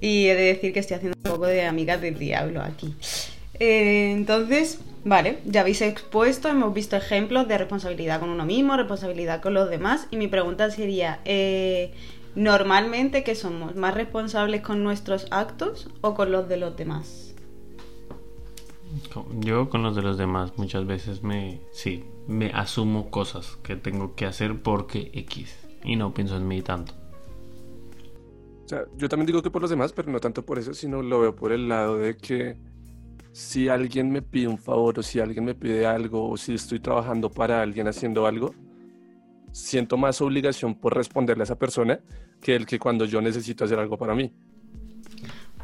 Y 0.00 0.26
he 0.26 0.34
de 0.34 0.42
decir 0.42 0.74
que 0.74 0.80
estoy 0.80 0.96
haciendo 0.96 1.16
un 1.16 1.30
poco 1.30 1.46
de 1.46 1.64
amiga 1.64 1.96
del 1.96 2.18
diablo 2.18 2.60
aquí. 2.60 2.94
Eh, 3.58 4.12
entonces, 4.12 4.80
vale, 5.04 5.40
ya 5.44 5.60
habéis 5.60 5.82
expuesto, 5.82 6.48
hemos 6.48 6.74
visto 6.74 6.96
ejemplos 6.96 7.46
de 7.48 7.58
responsabilidad 7.58 8.20
con 8.20 8.30
uno 8.30 8.44
mismo, 8.44 8.76
responsabilidad 8.76 9.40
con 9.42 9.54
los 9.54 9.70
demás. 9.70 10.08
Y 10.10 10.16
mi 10.16 10.28
pregunta 10.28 10.70
sería, 10.70 11.20
eh, 11.24 11.92
normalmente 12.34 13.22
que 13.22 13.34
somos 13.34 13.76
más 13.76 13.94
responsables 13.94 14.62
con 14.62 14.82
nuestros 14.82 15.26
actos 15.30 15.88
o 16.00 16.14
con 16.14 16.32
los 16.32 16.48
de 16.48 16.56
los 16.56 16.76
demás. 16.76 17.34
Yo 19.40 19.68
con 19.70 19.82
los 19.82 19.96
de 19.96 20.02
los 20.02 20.18
demás 20.18 20.52
muchas 20.56 20.86
veces 20.86 21.22
me 21.22 21.60
sí, 21.72 22.04
me 22.28 22.50
asumo 22.52 23.10
cosas 23.10 23.58
que 23.62 23.76
tengo 23.76 24.14
que 24.14 24.26
hacer 24.26 24.62
porque 24.62 25.10
X 25.14 25.56
y 25.82 25.96
no 25.96 26.14
pienso 26.14 26.36
en 26.36 26.46
mí 26.46 26.62
tanto. 26.62 26.94
O 28.64 28.68
sea, 28.68 28.84
yo 28.96 29.08
también 29.08 29.26
digo 29.26 29.42
que 29.42 29.50
por 29.50 29.60
los 29.60 29.70
demás, 29.70 29.92
pero 29.92 30.10
no 30.10 30.20
tanto 30.20 30.44
por 30.44 30.58
eso, 30.58 30.72
sino 30.74 31.02
lo 31.02 31.20
veo 31.20 31.36
por 31.36 31.52
el 31.52 31.68
lado 31.68 31.98
de 31.98 32.16
que 32.16 32.56
si 33.34 33.68
alguien 33.68 34.12
me 34.12 34.22
pide 34.22 34.46
un 34.46 34.58
favor 34.58 35.00
o 35.00 35.02
si 35.02 35.18
alguien 35.18 35.44
me 35.44 35.56
pide 35.56 35.86
algo 35.86 36.30
o 36.30 36.36
si 36.36 36.54
estoy 36.54 36.78
trabajando 36.78 37.28
para 37.28 37.62
alguien 37.62 37.88
haciendo 37.88 38.26
algo, 38.28 38.54
siento 39.50 39.96
más 39.96 40.20
obligación 40.20 40.76
por 40.76 40.94
responderle 40.94 41.42
a 41.42 41.46
esa 41.46 41.58
persona 41.58 41.98
que 42.40 42.54
el 42.54 42.64
que 42.64 42.78
cuando 42.78 43.06
yo 43.06 43.20
necesito 43.20 43.64
hacer 43.64 43.80
algo 43.80 43.98
para 43.98 44.14
mí. 44.14 44.32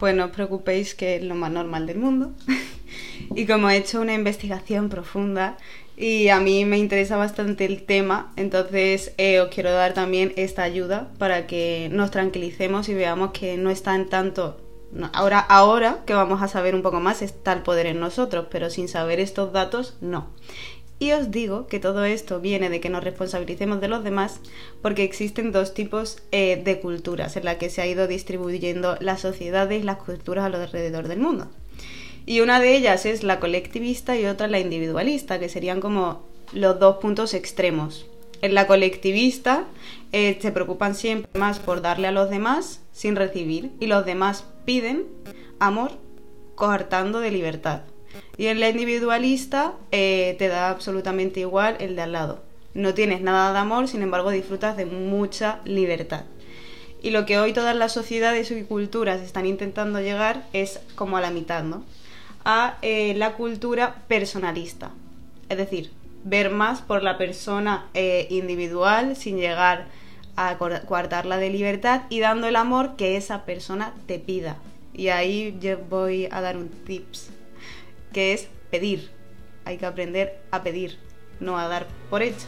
Pues 0.01 0.17
no 0.17 0.25
os 0.25 0.31
preocupéis 0.33 0.97
que 0.97 1.15
es 1.15 1.23
lo 1.23 1.37
más 1.37 1.53
normal 1.53 1.87
del 1.87 1.99
mundo. 1.99 2.35
y 3.37 3.47
como 3.47 3.71
he 3.71 3.77
hecho 3.77 4.01
una 4.01 4.15
investigación 4.15 4.89
profunda 4.89 5.57
y 5.97 6.27
a 6.27 6.41
mí 6.41 6.65
me 6.65 6.77
interesa 6.77 7.17
bastante 7.17 7.67
el 7.67 7.85
tema, 7.85 8.33
entonces 8.35 9.15
eh, 9.17 9.39
os 9.39 9.49
quiero 9.55 9.71
dar 9.71 9.95
también 9.95 10.33
esta 10.35 10.65
ayuda 10.65 11.13
para 11.19 11.47
que 11.47 11.89
nos 11.93 12.11
tranquilicemos 12.11 12.89
y 12.89 12.95
veamos 12.95 13.31
que 13.31 13.57
no 13.59 13.71
está 13.71 13.95
en 13.95 14.09
tanto 14.09 14.70
Ahora, 15.13 15.39
ahora 15.39 16.03
que 16.05 16.15
vamos 16.15 16.43
a 16.43 16.49
saber 16.49 16.75
un 16.75 16.83
poco 16.83 17.01
más 17.01 17.23
está 17.23 17.53
el 17.53 17.63
poder 17.63 17.87
en 17.87 18.01
nosotros, 18.01 18.47
pero 18.51 18.71
sin 18.71 18.89
saber 18.89 19.21
estos 19.21 19.53
datos 19.53 19.97
no. 20.01 20.31
Y 20.99 21.13
os 21.13 21.31
digo 21.31 21.67
que 21.67 21.81
todo 21.81 22.05
esto 22.05 22.41
viene 22.41 22.69
de 22.69 22.81
que 22.81 22.91
nos 22.91 23.03
responsabilicemos 23.03 23.81
de 23.81 23.89
los 23.89 24.05
demás 24.05 24.41
porque 24.83 25.03
existen 25.03 25.51
dos 25.51 25.73
tipos 25.73 26.19
eh, 26.31 26.61
de 26.63 26.81
culturas 26.81 27.37
en 27.37 27.47
las 27.47 27.57
que 27.57 27.71
se 27.71 27.81
ha 27.81 27.87
ido 27.87 28.07
distribuyendo 28.07 28.97
las 29.01 29.23
sociedades 29.23 29.81
y 29.81 29.85
las 29.85 29.97
culturas 29.97 30.45
alrededor 30.45 31.09
del 31.09 31.21
mundo. 31.21 31.49
Y 32.27 32.41
una 32.41 32.61
de 32.61 32.77
ellas 32.77 33.07
es 33.07 33.23
la 33.23 33.41
colectivista 33.41 34.17
y 34.17 34.27
otra 34.27 34.47
la 34.47 34.59
individualista, 34.59 35.39
que 35.39 35.49
serían 35.49 35.81
como 35.81 36.29
los 36.53 36.79
dos 36.79 36.97
puntos 36.97 37.33
extremos. 37.33 38.10
En 38.43 38.55
la 38.55 38.67
colectivista 38.67 39.67
eh, 40.13 40.39
se 40.41 40.53
preocupan 40.53 40.95
siempre 40.95 41.39
más 41.39 41.59
por 41.59 41.83
darle 41.83 42.09
a 42.09 42.13
los 42.13 42.31
demás 42.31 42.81
sin 42.93 43.17
recibir 43.17 43.71
y 43.81 43.87
los 43.87 44.07
demás 44.07 44.45
piden 44.65 45.07
amor 45.59 45.93
coartando 46.55 47.21
de 47.21 47.31
libertad. 47.31 47.83
Y 48.37 48.47
en 48.47 48.61
la 48.61 48.69
individualista 48.69 49.75
eh, 49.93 50.37
te 50.39 50.49
da 50.49 50.71
absolutamente 50.71 51.41
igual 51.41 51.77
el 51.81 51.97
de 51.97 52.03
al 52.03 52.13
lado. 52.13 52.43
No 52.73 52.95
tienes 52.95 53.21
nada 53.21 53.53
de 53.53 53.59
amor, 53.59 53.89
sin 53.89 54.03
embargo 54.03 54.31
disfrutas 54.31 54.77
de 54.77 54.87
mucha 54.87 55.61
libertad. 55.65 56.25
Y 57.03 57.11
lo 57.11 57.27
que 57.27 57.39
hoy 57.39 57.53
todas 57.53 57.77
las 57.77 57.93
sociedades 57.93 58.51
y 58.51 58.63
culturas 58.63 59.21
están 59.21 59.47
intentando 59.47 60.01
llegar 60.01 60.47
es 60.53 60.81
como 60.95 61.17
a 61.17 61.21
la 61.21 61.31
mitad, 61.31 61.63
¿no? 61.63 61.85
A 62.45 62.79
eh, 62.83 63.15
la 63.17 63.35
cultura 63.35 64.03
personalista. 64.07 64.91
Es 65.49 65.59
decir, 65.59 65.91
ver 66.25 66.51
más 66.51 66.81
por 66.83 67.03
la 67.03 67.19
persona 67.19 67.89
eh, 67.95 68.27
individual 68.31 69.17
sin 69.17 69.39
llegar 69.39 69.87
a 70.37 70.57
coartarla 70.59 71.37
de 71.37 71.51
libertad 71.51 72.03
y 72.09 72.21
dando 72.21 72.47
el 72.47 72.57
amor 72.57 72.97
que 72.97 73.17
esa 73.17 73.45
persona 73.45 73.95
te 74.07 74.19
pida. 74.19 74.57
Y 74.93 75.09
ahí 75.09 75.57
yo 75.61 75.79
voy 75.79 76.29
a 76.31 76.41
dar 76.41 76.57
un 76.57 76.69
tips, 76.69 77.31
que 78.13 78.33
es 78.33 78.49
pedir. 78.71 79.11
Hay 79.65 79.77
que 79.77 79.87
aprender 79.87 80.41
a 80.51 80.63
pedir, 80.63 80.99
no 81.41 81.59
a 81.59 81.69
dar 81.69 81.87
por 82.09 82.23
hecho. 82.23 82.47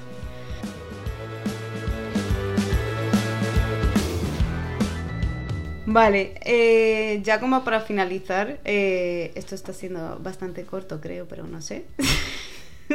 Vale, 5.84 6.34
eh, 6.44 7.20
ya 7.22 7.40
como 7.40 7.64
para 7.64 7.80
finalizar, 7.80 8.60
eh, 8.64 9.32
esto 9.34 9.54
está 9.54 9.72
siendo 9.72 10.18
bastante 10.20 10.64
corto 10.64 11.00
creo, 11.00 11.26
pero 11.26 11.46
no 11.46 11.60
sé. 11.60 11.84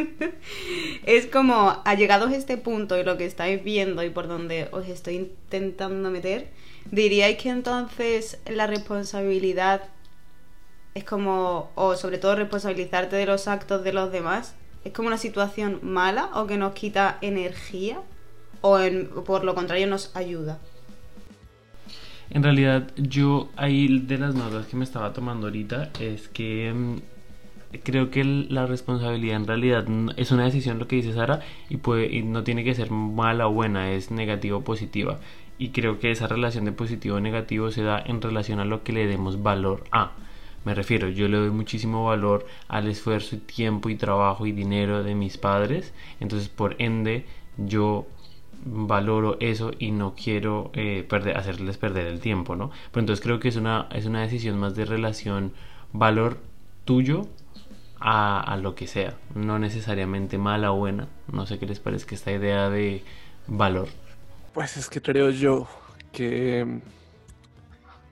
es 1.05 1.25
como, 1.27 1.81
ha 1.83 1.95
llegado 1.95 2.27
a 2.27 2.35
este 2.35 2.57
punto 2.57 2.97
y 2.97 3.03
lo 3.03 3.17
que 3.17 3.25
estáis 3.25 3.63
viendo 3.63 4.03
y 4.03 4.09
por 4.09 4.27
donde 4.27 4.69
os 4.71 4.87
estoy 4.87 5.15
intentando 5.15 6.09
meter, 6.11 6.49
diríais 6.91 7.37
que 7.37 7.49
entonces 7.49 8.39
la 8.47 8.67
responsabilidad 8.67 9.83
es 10.93 11.03
como, 11.03 11.71
o 11.75 11.95
sobre 11.95 12.17
todo 12.17 12.35
responsabilizarte 12.35 13.15
de 13.15 13.25
los 13.25 13.47
actos 13.47 13.83
de 13.83 13.93
los 13.93 14.11
demás, 14.11 14.55
es 14.83 14.93
como 14.93 15.07
una 15.07 15.17
situación 15.17 15.79
mala 15.83 16.31
o 16.33 16.47
que 16.47 16.57
nos 16.57 16.73
quita 16.73 17.17
energía 17.21 18.01
o 18.61 18.79
por 19.25 19.43
lo 19.43 19.53
contrario 19.53 19.87
nos 19.87 20.15
ayuda. 20.15 20.59
En 22.29 22.43
realidad 22.43 22.91
yo 22.97 23.49
ahí 23.55 23.99
de 23.99 24.17
las 24.17 24.35
notas 24.35 24.67
que 24.67 24.75
me 24.75 24.83
estaba 24.83 25.13
tomando 25.13 25.47
ahorita 25.47 25.91
es 25.99 26.27
que 26.27 26.73
mm, 26.73 26.95
creo 27.83 28.09
que 28.09 28.23
la 28.23 28.65
responsabilidad 28.65 29.37
en 29.37 29.47
realidad 29.47 29.85
es 30.15 30.31
una 30.31 30.45
decisión 30.45 30.79
lo 30.79 30.87
que 30.87 30.97
dice 30.97 31.13
Sara 31.13 31.41
y, 31.69 31.77
puede, 31.77 32.21
no 32.23 32.43
tiene 32.43 32.63
que 32.63 32.75
ser 32.75 32.91
mala 32.91 33.47
o 33.47 33.51
buena, 33.51 33.91
es 33.91 34.11
negativa 34.11 34.57
o 34.57 34.63
positiva. 34.63 35.19
Y 35.59 35.69
creo 35.69 35.99
que 35.99 36.11
esa 36.11 36.27
relación 36.27 36.65
de 36.65 36.71
positivo 36.71 37.17
o 37.17 37.19
negativo 37.19 37.71
se 37.71 37.83
da 37.83 38.01
en 38.05 38.21
relación 38.21 38.59
a 38.59 38.65
lo 38.65 38.83
que 38.83 38.93
le 38.93 39.07
demos 39.07 39.41
valor 39.41 39.83
a. 39.91 40.11
Me 40.65 40.75
refiero, 40.75 41.09
yo 41.09 41.27
le 41.27 41.37
doy 41.37 41.49
muchísimo 41.49 42.05
valor 42.05 42.45
al 42.67 42.87
esfuerzo 42.87 43.37
y 43.37 43.39
tiempo 43.39 43.89
y 43.89 43.95
trabajo 43.95 44.45
y 44.45 44.51
dinero 44.51 45.03
de 45.03 45.15
mis 45.15 45.37
padres, 45.37 45.93
entonces 46.19 46.49
por 46.49 46.75
ende 46.79 47.25
yo 47.57 48.05
valoro 48.65 49.37
eso 49.39 49.71
y 49.79 49.91
no 49.91 50.13
quiero 50.15 50.71
eh, 50.73 51.05
perder, 51.07 51.37
hacerles 51.37 51.77
perder 51.77 52.07
el 52.07 52.19
tiempo, 52.19 52.55
¿no? 52.55 52.69
Pero 52.91 53.01
entonces 53.01 53.23
creo 53.23 53.39
que 53.39 53.47
es 53.47 53.55
una, 53.55 53.87
es 53.93 54.05
una 54.05 54.21
decisión 54.21 54.59
más 54.59 54.75
de 54.75 54.85
relación 54.85 55.53
valor 55.93 56.39
tuyo 56.85 57.27
a, 57.99 58.57
lo 58.61 58.75
que 58.75 58.87
sea, 58.87 59.15
no 59.35 59.59
necesariamente 59.59 60.37
mala 60.37 60.71
o 60.71 60.77
buena. 60.77 61.07
No 61.31 61.45
sé 61.45 61.59
qué 61.59 61.65
les 61.65 61.79
parece 61.79 62.13
esta 62.15 62.31
idea 62.31 62.69
de 62.69 63.03
valor. 63.47 63.87
Pues 64.53 64.77
es 64.77 64.89
que 64.89 65.01
creo 65.01 65.29
yo 65.29 65.67
que 66.11 66.81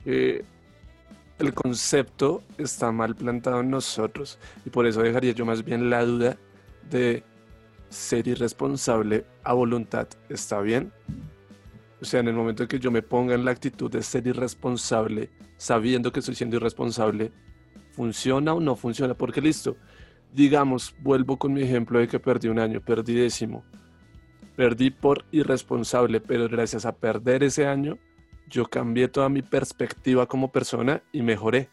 el 0.05 1.53
concepto 1.53 2.43
está 2.57 2.91
mal 2.91 3.15
plantado 3.15 3.61
en 3.61 3.69
nosotros 3.69 4.39
y 4.65 4.69
por 4.69 4.85
eso 4.85 5.01
dejaría 5.01 5.33
yo 5.33 5.45
más 5.45 5.63
bien 5.63 5.89
la 5.89 6.05
duda 6.05 6.37
de 6.89 7.23
ser 7.89 8.27
irresponsable 8.27 9.25
a 9.43 9.53
voluntad. 9.53 10.07
¿Está 10.29 10.61
bien? 10.61 10.91
O 12.01 12.05
sea, 12.05 12.19
en 12.19 12.27
el 12.27 12.35
momento 12.35 12.63
en 12.63 12.69
que 12.69 12.79
yo 12.79 12.91
me 12.91 13.01
ponga 13.01 13.35
en 13.35 13.45
la 13.45 13.51
actitud 13.51 13.91
de 13.91 14.03
ser 14.03 14.27
irresponsable, 14.27 15.29
sabiendo 15.57 16.11
que 16.11 16.19
estoy 16.19 16.35
siendo 16.35 16.57
irresponsable, 16.57 17.31
¿Funciona 17.95 18.53
o 18.53 18.59
no 18.59 18.75
funciona? 18.75 19.13
Porque 19.13 19.39
listo, 19.39 19.77
digamos, 20.33 20.93
vuelvo 20.99 21.37
con 21.37 21.53
mi 21.53 21.61
ejemplo 21.61 21.99
de 21.99 22.09
que 22.09 22.19
perdí 22.19 22.49
un 22.49 22.59
año, 22.59 22.81
perdí 22.81 23.13
décimo. 23.13 23.63
Perdí 24.57 24.89
por 24.89 25.25
irresponsable, 25.31 26.19
pero 26.19 26.49
gracias 26.49 26.85
a 26.85 26.95
perder 26.95 27.43
ese 27.43 27.67
año, 27.67 27.97
yo 28.49 28.65
cambié 28.65 29.07
toda 29.07 29.29
mi 29.29 29.41
perspectiva 29.41 30.25
como 30.25 30.51
persona 30.51 31.01
y 31.13 31.21
mejoré. 31.21 31.69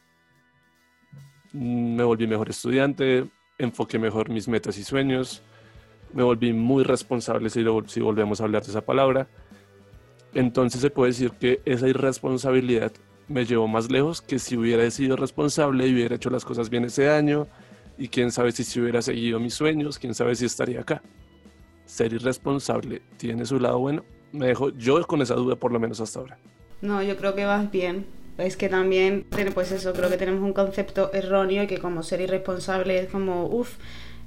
Me 1.53 2.05
volví 2.05 2.27
mejor 2.27 2.51
estudiante, 2.51 3.29
enfoqué 3.59 3.99
mejor 3.99 4.31
mis 4.31 4.47
metas 4.47 4.79
y 4.79 4.85
sueños, 4.85 5.43
me 6.13 6.23
volví 6.23 6.53
muy 6.53 6.85
responsable 6.85 7.51
si, 7.51 7.65
si 7.87 8.01
volvemos 8.01 8.41
a 8.41 8.45
hablar 8.45 8.63
de 8.63 8.71
esa 8.71 8.81
palabra. 8.81 9.29
Entonces 10.35 10.81
se 10.81 10.91
puede 10.91 11.11
decir 11.11 11.33
que 11.33 11.61
esa 11.65 11.89
irresponsabilidad 11.89 12.93
me 13.29 13.45
llevó 13.45 13.69
más 13.69 13.91
lejos 13.91 14.21
que 14.21 14.39
si 14.39 14.57
hubiera 14.57 14.91
sido 14.91 15.17
responsable 15.17 15.87
y 15.87 15.95
hubiera 15.95 16.17
hecho 16.17 16.31
las 16.31 16.45
cosas 16.45 16.71
bien 16.71 16.85
ese 16.85 17.09
año. 17.09 17.47
Y 17.99 18.09
quién 18.09 18.33
sabe 18.33 18.53
si, 18.53 18.65
si 18.65 18.81
hubiera 18.81 19.03
seguido 19.03 19.39
mis 19.39 19.55
sueños, 19.55 19.99
quién 19.99 20.15
sabe 20.15 20.35
si 20.35 20.45
estaría 20.45 20.81
acá. 20.81 21.03
Ser 21.85 22.13
irresponsable 22.13 23.03
tiene 23.17 23.45
su 23.45 23.61
lado 23.61 23.79
bueno. 23.79 24.05
Me 24.33 24.47
dejo 24.47 24.71
yo 24.71 25.07
con 25.07 25.21
esa 25.21 25.35
duda 25.35 25.57
por 25.57 25.73
lo 25.73 25.79
menos 25.79 26.01
hasta 26.01 26.21
ahora. 26.21 26.39
No, 26.81 27.03
yo 27.03 27.17
creo 27.17 27.35
que 27.35 27.45
vas 27.45 27.71
bien. 27.71 28.07
Es 28.39 28.57
que 28.57 28.69
también, 28.69 29.27
pues 29.55 29.73
eso, 29.73 29.93
creo 29.93 30.09
que 30.09 30.17
tenemos 30.17 30.43
un 30.43 30.55
concepto 30.55 31.13
erróneo 31.13 31.65
y 31.65 31.67
que 31.67 31.79
como 31.79 32.03
ser 32.03 32.23
irresponsable 32.23 32.99
es 32.99 33.11
como, 33.11 33.47
uff, 33.47 33.77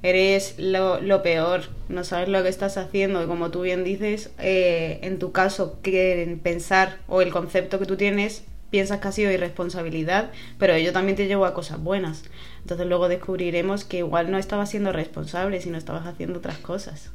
eres 0.03 0.55
lo, 0.59 1.01
lo, 1.01 1.23
peor, 1.23 1.63
no 1.89 2.03
sabes 2.03 2.29
lo 2.29 2.43
que 2.43 2.49
estás 2.49 2.77
haciendo 2.77 3.23
y 3.23 3.25
como 3.25 3.49
tú 3.49 3.61
bien 3.61 3.83
dices, 3.83 4.31
eh, 4.37 4.99
en 5.01 5.17
tu 5.17 5.31
caso, 5.31 5.79
que 5.81 6.37
pensar 6.43 6.99
o 7.07 7.21
el 7.21 7.31
concepto 7.31 7.79
que 7.79 7.87
tú 7.87 7.97
tienes 7.97 8.45
piensas 8.75 9.00
que 9.00 9.08
ha 9.08 9.12
sido 9.13 9.32
irresponsabilidad, 9.32 10.32
pero 10.60 10.74
ello 10.74 10.91
también 10.91 11.15
te 11.15 11.27
llevó 11.27 11.46
a 11.46 11.53
cosas 11.53 11.82
buenas. 11.82 12.25
Entonces 12.60 12.86
luego 12.86 13.08
descubriremos 13.08 13.86
que 13.86 14.00
igual 14.00 14.29
no 14.29 14.38
estabas 14.38 14.70
siendo 14.70 14.91
responsable, 14.91 15.62
sino 15.62 15.77
estabas 15.77 16.05
haciendo 16.05 16.39
otras 16.39 16.58
cosas. 16.58 17.13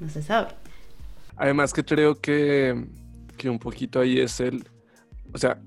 No 0.00 0.08
se 0.08 0.22
sabe. 0.22 0.48
Además 1.36 1.74
que 1.74 1.84
creo 1.84 2.18
que, 2.22 2.86
que 3.36 3.50
un 3.50 3.58
poquito 3.58 4.00
ahí 4.00 4.18
es 4.18 4.40
el... 4.40 4.64
O 5.34 5.36
sea, 5.36 5.60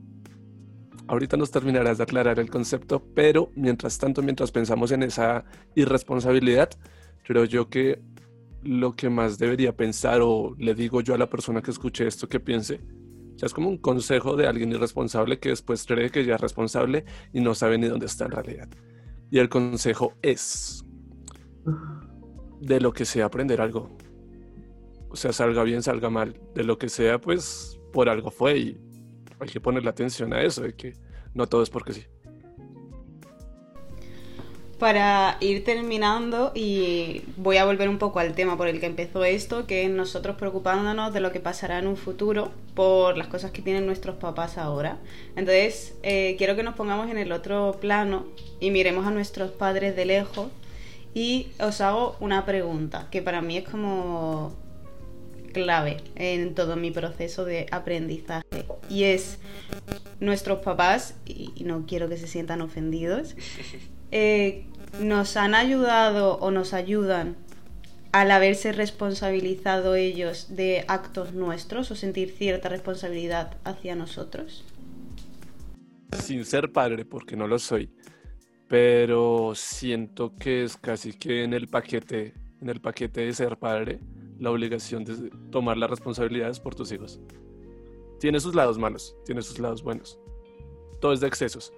ahorita 1.05 1.37
nos 1.37 1.51
terminarás 1.51 1.99
de 1.99 2.03
aclarar 2.05 2.39
el 2.39 2.49
concepto, 2.49 3.03
pero 3.13 3.51
mientras 3.55 3.99
tanto, 3.99 4.23
mientras 4.23 4.51
pensamos 4.51 4.91
en 4.91 5.03
esa 5.03 5.45
irresponsabilidad, 5.75 6.71
creo 7.21 7.45
yo 7.45 7.69
que 7.69 8.01
lo 8.63 8.95
que 8.95 9.11
más 9.11 9.37
debería 9.37 9.77
pensar 9.77 10.21
o 10.23 10.55
le 10.57 10.73
digo 10.73 11.01
yo 11.01 11.13
a 11.13 11.19
la 11.19 11.29
persona 11.29 11.61
que 11.61 11.69
escuche 11.69 12.07
esto 12.07 12.27
que 12.27 12.39
piense 12.39 12.81
es 13.41 13.53
como 13.53 13.69
un 13.69 13.77
consejo 13.77 14.35
de 14.35 14.47
alguien 14.47 14.71
irresponsable 14.71 15.39
que 15.39 15.49
después 15.49 15.85
cree 15.85 16.09
que 16.09 16.25
ya 16.25 16.35
es 16.35 16.41
responsable 16.41 17.05
y 17.33 17.41
no 17.41 17.53
sabe 17.53 17.77
ni 17.77 17.87
dónde 17.87 18.05
está 18.05 18.25
en 18.25 18.31
realidad. 18.31 18.69
Y 19.29 19.39
el 19.39 19.49
consejo 19.49 20.13
es, 20.21 20.83
de 22.61 22.79
lo 22.79 22.93
que 22.93 23.05
sea, 23.05 23.25
aprender 23.25 23.61
algo. 23.61 23.95
O 25.09 25.15
sea, 25.15 25.33
salga 25.33 25.63
bien, 25.63 25.83
salga 25.83 26.09
mal. 26.09 26.39
De 26.53 26.63
lo 26.63 26.77
que 26.77 26.89
sea, 26.89 27.19
pues 27.19 27.79
por 27.91 28.09
algo 28.09 28.31
fue 28.31 28.57
y 28.57 28.77
hay 29.39 29.49
que 29.49 29.59
ponerle 29.59 29.89
atención 29.89 30.33
a 30.33 30.41
eso, 30.41 30.61
de 30.61 30.75
que 30.75 30.93
no 31.33 31.47
todo 31.47 31.63
es 31.63 31.69
porque 31.69 31.93
sí. 31.93 32.05
Para 34.79 35.37
ir 35.39 35.63
terminando 35.63 36.51
y 36.53 37.21
voy 37.37 37.57
a 37.57 37.65
volver 37.65 37.87
un 37.87 37.97
poco 37.97 38.19
al 38.19 38.33
tema 38.33 38.57
por 38.57 38.67
el 38.67 38.81
que 38.81 38.87
empezó 38.87 39.23
esto, 39.23 39.67
que 39.67 39.85
es 39.85 39.89
nosotros 39.89 40.35
preocupándonos 40.35 41.13
de 41.13 41.21
lo 41.21 41.31
que 41.31 41.39
pasará 41.39 41.79
en 41.79 41.87
un 41.87 41.95
futuro 41.95 42.51
por 42.73 43.17
las 43.17 43.27
cosas 43.27 43.51
que 43.51 43.61
tienen 43.61 43.85
nuestros 43.85 44.17
papás 44.17 44.57
ahora. 44.57 44.97
Entonces, 45.37 45.95
eh, 46.03 46.35
quiero 46.37 46.57
que 46.57 46.63
nos 46.63 46.75
pongamos 46.75 47.09
en 47.09 47.17
el 47.17 47.31
otro 47.31 47.77
plano 47.79 48.25
y 48.59 48.69
miremos 48.69 49.07
a 49.07 49.11
nuestros 49.11 49.51
padres 49.51 49.95
de 49.95 50.05
lejos 50.05 50.47
y 51.13 51.47
os 51.61 51.79
hago 51.79 52.17
una 52.19 52.45
pregunta 52.45 53.07
que 53.09 53.21
para 53.21 53.41
mí 53.41 53.55
es 53.55 53.63
como 53.63 54.53
clave 55.53 55.97
en 56.15 56.53
todo 56.53 56.75
mi 56.75 56.91
proceso 56.91 57.45
de 57.45 57.67
aprendizaje 57.71 58.65
y 58.89 59.05
es 59.05 59.39
nuestros 60.19 60.59
papás, 60.59 61.15
y 61.25 61.63
no 61.63 61.85
quiero 61.87 62.09
que 62.09 62.17
se 62.17 62.27
sientan 62.27 62.61
ofendidos, 62.61 63.35
eh, 64.11 64.65
nos 64.99 65.37
han 65.37 65.55
ayudado 65.55 66.37
o 66.37 66.51
nos 66.51 66.73
ayudan 66.73 67.35
al 68.11 68.31
haberse 68.31 68.71
responsabilizado 68.71 69.95
ellos 69.95 70.55
de 70.55 70.85
actos 70.87 71.33
nuestros 71.33 71.91
o 71.91 71.95
sentir 71.95 72.31
cierta 72.31 72.69
responsabilidad 72.69 73.57
hacia 73.65 73.95
nosotros? 73.95 74.63
Sin 76.23 76.45
ser 76.45 76.71
padre, 76.71 77.03
porque 77.03 77.35
no 77.35 77.45
lo 77.45 77.59
soy, 77.59 77.89
pero 78.69 79.53
siento 79.53 80.33
que 80.37 80.63
es 80.63 80.77
casi 80.77 81.11
que 81.11 81.43
en 81.43 81.53
el 81.53 81.67
paquete, 81.67 82.33
en 82.61 82.69
el 82.69 82.79
paquete 82.79 83.21
de 83.21 83.33
ser 83.33 83.57
padre, 83.57 83.99
la 84.39 84.51
obligación 84.51 85.03
de 85.03 85.29
tomar 85.51 85.75
las 85.75 85.89
responsabilidades 85.89 86.59
por 86.59 86.73
tus 86.73 86.91
hijos. 86.91 87.19
Tiene 88.19 88.39
sus 88.39 88.55
lados 88.55 88.77
malos, 88.77 89.15
tiene 89.25 89.41
sus 89.41 89.59
lados 89.59 89.83
buenos. 89.83 90.17
Todo 91.01 91.13
es 91.13 91.19
de 91.19 91.27
excesos. 91.27 91.73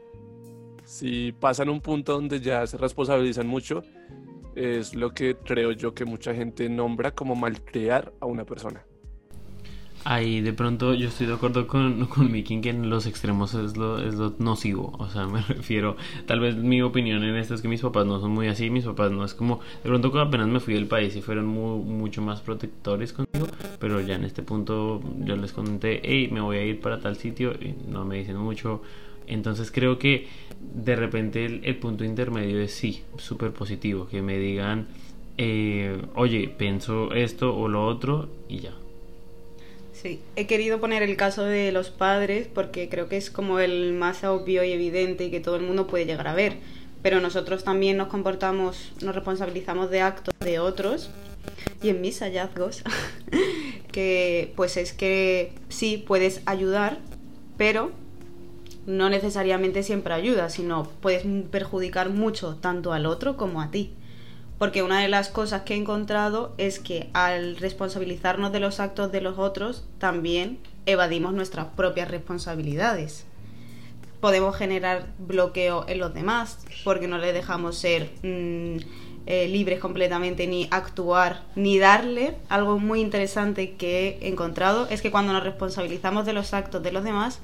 Si 0.87 1.33
pasan 1.33 1.67
un 1.67 1.81
punto 1.81 2.13
donde 2.13 2.39
ya 2.39 2.65
se 2.65 2.77
responsabilizan 2.77 3.45
mucho, 3.45 3.83
es 4.55 4.95
lo 4.95 5.13
que 5.13 5.35
creo 5.35 5.73
yo 5.73 5.93
que 5.93 6.05
mucha 6.05 6.33
gente 6.33 6.69
nombra 6.69 7.13
como 7.13 7.35
malcriar 7.35 8.13
a 8.21 8.25
una 8.25 8.45
persona. 8.45 8.85
Ahí 10.05 10.39
de 10.39 10.53
pronto 10.53 10.93
yo 10.93 11.09
estoy 11.09 11.27
de 11.27 11.33
acuerdo 11.33 11.67
con, 11.67 12.05
con 12.05 12.31
Miki 12.31 12.61
que 12.61 12.69
en 12.69 12.89
los 12.89 13.05
extremos 13.05 13.53
es 13.53 13.75
lo, 13.75 13.99
es 13.99 14.39
nocivo. 14.39 14.93
O 14.97 15.09
sea, 15.09 15.27
me 15.27 15.41
refiero, 15.49 15.97
tal 16.25 16.39
vez 16.39 16.55
mi 16.55 16.81
opinión 16.81 17.21
en 17.25 17.35
esto 17.35 17.53
es 17.53 17.61
que 17.61 17.67
mis 17.67 17.81
papás 17.81 18.05
no 18.05 18.21
son 18.21 18.31
muy 18.31 18.47
así. 18.47 18.69
Mis 18.69 18.85
papás 18.85 19.11
no 19.11 19.25
es 19.25 19.33
como, 19.33 19.59
de 19.83 19.89
pronto 19.89 20.09
cuando 20.09 20.29
apenas 20.29 20.47
me 20.47 20.61
fui 20.61 20.73
del 20.73 20.87
país 20.87 21.13
y 21.17 21.21
fueron 21.21 21.47
mucho 21.47 22.21
más 22.21 22.39
protectores 22.39 23.11
conmigo. 23.11 23.47
Pero 23.77 23.99
ya 23.99 24.15
en 24.15 24.23
este 24.23 24.41
punto 24.41 25.01
yo 25.19 25.35
les 25.35 25.51
comenté, 25.51 25.99
hey, 26.05 26.29
me 26.31 26.39
voy 26.39 26.55
a 26.55 26.63
ir 26.63 26.79
para 26.79 27.01
tal 27.01 27.17
sitio 27.17 27.51
y 27.51 27.75
no 27.89 28.05
me 28.05 28.19
dicen 28.19 28.37
mucho. 28.37 28.81
Entonces 29.27 29.71
creo 29.71 29.99
que 29.99 30.27
de 30.59 30.95
repente 30.95 31.45
el, 31.45 31.77
punto 31.77 32.03
intermedio 32.03 32.59
es 32.59 32.71
sí, 32.71 33.03
súper 33.17 33.51
positivo. 33.51 34.07
Que 34.07 34.21
me 34.21 34.37
digan, 34.37 34.87
eh, 35.37 36.01
oye, 36.15 36.49
pienso 36.57 37.13
esto 37.13 37.55
o 37.55 37.67
lo 37.67 37.85
otro 37.85 38.29
y 38.49 38.59
ya 38.59 38.73
Sí, 40.01 40.21
he 40.35 40.45
querido 40.45 40.79
poner 40.79 41.01
el 41.01 41.17
caso 41.17 41.43
de 41.43 41.71
los 41.71 41.89
padres 41.89 42.47
porque 42.53 42.87
creo 42.87 43.09
que 43.09 43.17
es 43.17 43.31
como 43.31 43.59
el 43.59 43.93
más 43.93 44.23
obvio 44.23 44.63
y 44.63 44.71
evidente 44.71 45.25
y 45.25 45.31
que 45.31 45.39
todo 45.39 45.55
el 45.55 45.63
mundo 45.63 45.87
puede 45.87 46.05
llegar 46.05 46.27
a 46.27 46.35
ver. 46.35 46.57
Pero 47.01 47.19
nosotros 47.19 47.63
también 47.63 47.97
nos 47.97 48.07
comportamos, 48.07 48.91
nos 49.01 49.15
responsabilizamos 49.15 49.89
de 49.89 50.01
actos 50.01 50.35
de 50.39 50.59
otros 50.59 51.09
y 51.81 51.89
en 51.89 52.01
mis 52.01 52.19
hallazgos 52.19 52.83
que 53.91 54.53
pues 54.55 54.77
es 54.77 54.93
que 54.93 55.53
sí 55.69 56.03
puedes 56.05 56.43
ayudar, 56.45 56.99
pero 57.57 57.91
no 58.87 59.09
necesariamente 59.09 59.83
siempre 59.83 60.13
ayuda, 60.13 60.49
sino 60.49 60.83
puedes 61.01 61.23
perjudicar 61.51 62.09
mucho 62.09 62.55
tanto 62.55 62.93
al 62.93 63.05
otro 63.05 63.37
como 63.37 63.61
a 63.61 63.69
ti. 63.69 63.93
Porque 64.57 64.81
una 64.81 65.01
de 65.01 65.09
las 65.09 65.29
cosas 65.29 65.61
que 65.63 65.75
he 65.75 65.77
encontrado 65.77 66.55
es 66.57 66.79
que 66.79 67.09
al 67.13 67.57
responsabilizarnos 67.57 68.51
de 68.51 68.61
los 68.61 68.79
actos 68.79 69.11
de 69.11 69.21
los 69.21 69.37
otros, 69.37 69.85
también 69.99 70.57
evadimos 70.87 71.33
nuestras 71.33 71.67
propias 71.67 72.09
responsabilidades. 72.09 73.25
Podemos 74.21 74.55
generar 74.55 75.05
bloqueo 75.19 75.85
en 75.87 75.99
los 75.99 76.13
demás 76.13 76.65
porque 76.83 77.07
no 77.07 77.19
les 77.19 77.35
dejamos 77.35 77.77
ser 77.77 78.09
mm, 78.23 78.77
eh, 79.27 79.47
libres 79.49 79.79
completamente 79.79 80.47
ni 80.47 80.69
actuar 80.71 81.43
ni 81.55 81.77
darle. 81.77 82.35
Algo 82.47 82.79
muy 82.79 83.01
interesante 83.01 83.73
que 83.73 84.17
he 84.21 84.29
encontrado 84.29 84.87
es 84.89 85.01
que 85.01 85.11
cuando 85.11 85.33
nos 85.33 85.43
responsabilizamos 85.43 86.25
de 86.25 86.33
los 86.33 86.53
actos 86.53 86.81
de 86.81 86.93
los 86.93 87.03
demás, 87.03 87.41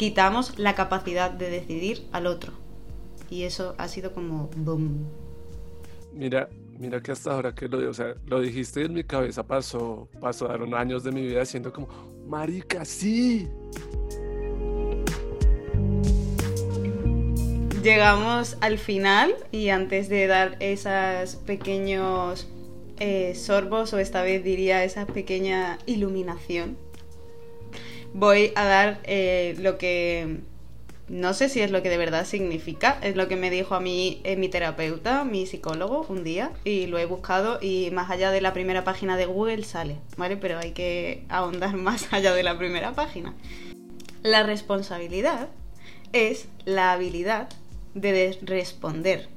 quitamos 0.00 0.58
la 0.58 0.74
capacidad 0.74 1.30
de 1.30 1.50
decidir 1.50 2.08
al 2.10 2.26
otro. 2.26 2.54
Y 3.28 3.42
eso 3.42 3.74
ha 3.76 3.86
sido 3.86 4.14
como 4.14 4.48
boom. 4.56 5.04
Mira, 6.14 6.48
mira 6.78 7.02
que 7.02 7.12
hasta 7.12 7.34
ahora 7.34 7.54
que 7.54 7.68
lo, 7.68 7.90
o 7.90 7.92
sea, 7.92 8.14
lo 8.24 8.40
dijiste 8.40 8.82
en 8.82 8.94
mi 8.94 9.04
cabeza 9.04 9.46
pasó, 9.46 10.08
pasaron 10.18 10.72
años 10.72 11.04
de 11.04 11.12
mi 11.12 11.20
vida 11.20 11.44
siendo 11.44 11.70
como, 11.70 11.86
marica, 12.26 12.82
sí. 12.86 13.46
Llegamos 17.82 18.56
al 18.62 18.78
final 18.78 19.34
y 19.52 19.68
antes 19.68 20.08
de 20.08 20.26
dar 20.26 20.56
esos 20.60 21.36
pequeños 21.44 22.48
eh, 22.98 23.34
sorbos, 23.34 23.92
o 23.92 23.98
esta 23.98 24.22
vez 24.22 24.42
diría 24.42 24.82
esa 24.82 25.04
pequeña 25.04 25.78
iluminación, 25.84 26.78
voy 28.14 28.52
a 28.54 28.64
dar 28.64 29.00
eh, 29.04 29.56
lo 29.58 29.78
que 29.78 30.40
no 31.10 31.34
sé 31.34 31.48
si 31.48 31.60
es 31.60 31.72
lo 31.72 31.82
que 31.82 31.90
de 31.90 31.98
verdad 31.98 32.24
significa, 32.24 32.96
es 33.02 33.16
lo 33.16 33.26
que 33.26 33.34
me 33.34 33.50
dijo 33.50 33.74
a 33.74 33.80
mí 33.80 34.20
eh, 34.22 34.36
mi 34.36 34.48
terapeuta, 34.48 35.24
mi 35.24 35.44
psicólogo, 35.44 36.06
un 36.08 36.22
día, 36.22 36.52
y 36.64 36.86
lo 36.86 36.98
he 36.98 37.04
buscado 37.04 37.58
y 37.60 37.90
más 37.90 38.10
allá 38.10 38.30
de 38.30 38.40
la 38.40 38.52
primera 38.52 38.84
página 38.84 39.16
de 39.16 39.26
Google 39.26 39.64
sale, 39.64 39.96
¿vale? 40.16 40.36
Pero 40.36 40.60
hay 40.60 40.70
que 40.70 41.24
ahondar 41.28 41.76
más 41.76 42.12
allá 42.12 42.32
de 42.32 42.44
la 42.44 42.56
primera 42.56 42.92
página. 42.92 43.34
La 44.22 44.44
responsabilidad 44.44 45.48
es 46.12 46.46
la 46.64 46.92
habilidad 46.92 47.48
de 47.94 48.38
responder. 48.42 49.28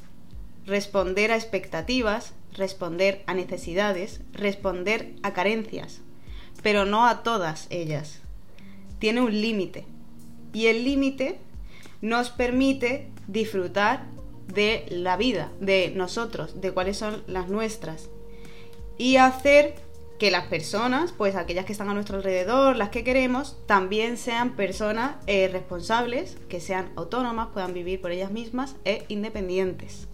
Responder 0.67 1.31
a 1.31 1.35
expectativas, 1.35 2.33
responder 2.53 3.23
a 3.25 3.33
necesidades, 3.33 4.21
responder 4.31 5.15
a 5.23 5.33
carencias, 5.33 6.01
pero 6.61 6.85
no 6.85 7.07
a 7.07 7.23
todas 7.23 7.65
ellas. 7.71 8.22
Tiene 9.03 9.19
un 9.19 9.33
límite. 9.41 9.83
Y 10.53 10.67
el 10.67 10.85
límite 10.85 11.37
nos 11.99 12.29
permite 12.29 13.09
disfrutar 13.27 14.05
de 14.47 14.85
la 14.87 15.17
vida, 15.17 15.51
de 15.59 15.91
nosotros, 15.93 16.61
de 16.61 16.71
cuáles 16.71 16.99
son 16.99 17.21
las 17.27 17.49
nuestras. 17.49 18.09
Y 18.97 19.17
hacer 19.17 19.75
que 20.19 20.31
las 20.31 20.47
personas, 20.47 21.11
pues 21.11 21.35
aquellas 21.35 21.65
que 21.65 21.73
están 21.73 21.89
a 21.89 21.93
nuestro 21.93 22.15
alrededor, 22.15 22.77
las 22.77 22.91
que 22.91 23.03
queremos, 23.03 23.57
también 23.65 24.15
sean 24.15 24.55
personas 24.55 25.17
eh, 25.27 25.49
responsables, 25.49 26.37
que 26.47 26.61
sean 26.61 26.89
autónomas, 26.95 27.49
puedan 27.51 27.73
vivir 27.73 27.99
por 27.99 28.11
ellas 28.11 28.31
mismas 28.31 28.77
e 28.85 29.03
independientes. 29.09 30.07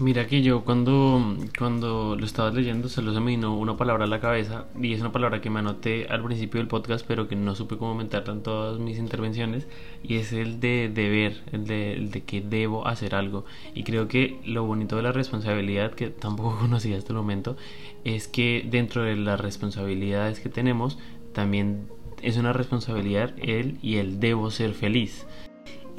Mira 0.00 0.26
que 0.26 0.40
yo 0.40 0.64
cuando, 0.64 1.36
cuando 1.58 2.16
lo 2.16 2.24
estaba 2.24 2.50
leyendo 2.50 2.88
se 2.88 3.02
me 3.02 3.32
vino 3.32 3.54
una 3.54 3.76
palabra 3.76 4.04
a 4.04 4.08
la 4.08 4.18
cabeza 4.18 4.64
y 4.80 4.94
es 4.94 5.00
una 5.02 5.12
palabra 5.12 5.42
que 5.42 5.50
me 5.50 5.58
anoté 5.58 6.06
al 6.08 6.24
principio 6.24 6.58
del 6.58 6.68
podcast 6.68 7.04
pero 7.06 7.28
que 7.28 7.36
no 7.36 7.54
supe 7.54 7.76
cómo 7.76 7.94
meterla 7.94 8.32
en 8.32 8.42
todas 8.42 8.78
mis 8.78 8.96
intervenciones 8.96 9.68
y 10.02 10.16
es 10.16 10.32
el 10.32 10.58
de 10.58 10.88
deber, 10.88 11.42
el 11.52 11.66
de, 11.66 11.92
el 11.92 12.10
de 12.10 12.22
que 12.22 12.40
debo 12.40 12.86
hacer 12.86 13.14
algo. 13.14 13.44
Y 13.74 13.82
creo 13.82 14.08
que 14.08 14.40
lo 14.46 14.64
bonito 14.64 14.96
de 14.96 15.02
la 15.02 15.12
responsabilidad 15.12 15.92
que 15.92 16.08
tampoco 16.08 16.56
conocía 16.60 16.96
hasta 16.96 17.12
el 17.12 17.18
momento 17.18 17.58
es 18.04 18.26
que 18.26 18.66
dentro 18.70 19.02
de 19.02 19.16
las 19.16 19.38
responsabilidades 19.38 20.40
que 20.40 20.48
tenemos 20.48 20.98
también 21.34 21.88
es 22.22 22.38
una 22.38 22.54
responsabilidad 22.54 23.34
el 23.36 23.78
y 23.82 23.96
el 23.96 24.18
debo 24.18 24.50
ser 24.50 24.72
feliz 24.72 25.26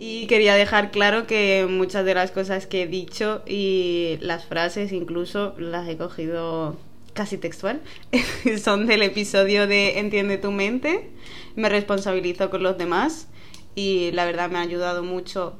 y 0.03 0.25
quería 0.25 0.55
dejar 0.55 0.89
claro 0.89 1.27
que 1.27 1.67
muchas 1.69 2.03
de 2.05 2.15
las 2.15 2.31
cosas 2.31 2.65
que 2.65 2.81
he 2.81 2.87
dicho 2.87 3.43
y 3.45 4.17
las 4.19 4.45
frases 4.45 4.93
incluso 4.93 5.53
las 5.59 5.87
he 5.87 5.95
cogido 5.95 6.75
casi 7.13 7.37
textual. 7.37 7.81
Son 8.63 8.87
del 8.87 9.03
episodio 9.03 9.67
de 9.67 9.99
Entiende 9.99 10.39
tu 10.39 10.51
mente. 10.51 11.11
Me 11.55 11.69
responsabilizo 11.69 12.49
con 12.49 12.63
los 12.63 12.79
demás 12.79 13.27
y 13.75 14.09
la 14.13 14.25
verdad 14.25 14.49
me 14.49 14.57
ha 14.57 14.61
ayudado 14.61 15.03
mucho 15.03 15.53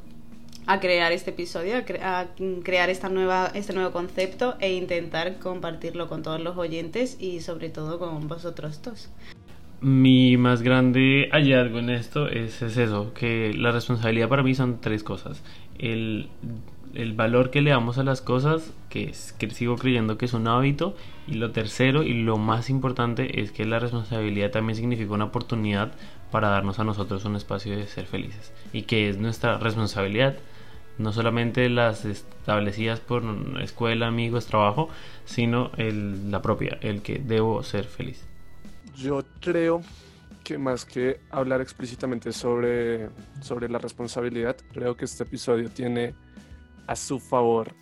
a 0.65 0.80
crear 0.80 1.12
este 1.12 1.30
episodio, 1.30 1.75
a, 2.01 2.25
crear 2.63 2.89
esta 2.89 3.10
nueva, 3.10 3.51
este 3.54 3.73
nuevo 3.73 3.91
concepto 3.91 4.56
e 4.60 4.73
intentar 4.73 5.38
compartirlo 5.38 6.10
con 6.10 6.23
todos 6.23 6.41
los 6.41 6.58
oyentes 6.58 7.15
y 7.19 7.41
sobre 7.41 7.69
todo 7.69 7.99
con 7.99 8.27
vosotros 8.27 8.82
dos. 8.82 9.10
Mi 9.82 10.38
más 10.38 10.62
grande 10.62 11.28
hallazgo 11.32 11.80
en 11.80 11.89
esto 11.89 12.28
es, 12.28 12.62
eso, 12.62 13.15
que 13.15 13.52
la 13.56 13.72
responsabilidad 13.72 14.30
para 14.30 14.44
mí 14.44 14.54
son 14.54 14.80
tres 14.80 15.04
cosas. 15.04 15.44
El, 15.80 16.30
valor 17.15 17.50
que 17.50 17.63
le 17.63 17.72
damos 17.72 17.98
a 17.98 18.04
las 18.04 18.22
cosas, 18.22 18.76
que, 18.89 19.06
es, 19.06 19.34
que 19.34 19.50
sigo 19.50 19.78
creyendo 19.78 20.20
que 20.20 20.26
es 20.26 20.34
un 20.34 20.48
hábito. 20.48 20.96
Y 21.28 21.34
lo 21.34 21.50
tercero 21.50 22.04
y 22.04 22.13
lo 22.13 22.38
más 22.38 22.70
importante 22.70 23.41
es 23.41 23.52
que 23.52 23.65
la 23.65 23.80
responsabilidad 23.80 24.52
también 24.52 24.76
significa 24.76 25.13
una 25.13 25.26
oportunidad 25.26 25.94
para 26.30 26.50
darnos 26.50 26.78
a 26.78 26.84
nosotros 26.84 27.26
un 27.26 27.36
espacio 27.36 27.76
de 27.76 27.88
ser 27.88 28.06
felices. 28.06 28.54
Y 28.74 28.84
que 28.84 29.10
es 29.10 29.17
nuestra 29.17 29.58
responsabilidad 29.58 30.36
No 31.00 31.12
solamente 31.12 31.67
las 31.70 32.06
establecidas 32.06 33.00
por 33.00 33.24
escuela, 33.62 34.08
amigos, 34.08 34.46
trabajo, 34.46 34.89
sino 35.26 35.72
el, 35.78 36.30
la 36.30 36.44
propia, 36.44 36.78
el 36.82 37.02
que 37.02 37.17
debo 37.17 37.63
ser 37.63 37.86
feliz. 37.86 38.31
Yo 38.95 39.23
creo 39.39 39.82
que 40.43 40.58
más 40.58 40.86
que 40.86 41.19
hablar 41.30 41.62
explícitamente 41.62 42.32
sobre, 42.32 43.10
sobre 43.41 43.69
la 43.69 43.80
responsabilidad, 43.80 44.58
creo 44.73 44.95
que 44.95 45.06
este 45.06 45.23
episodio 45.23 45.69
tiene 45.69 46.13
a 46.88 46.95
su 46.95 47.19
favor 47.19 47.73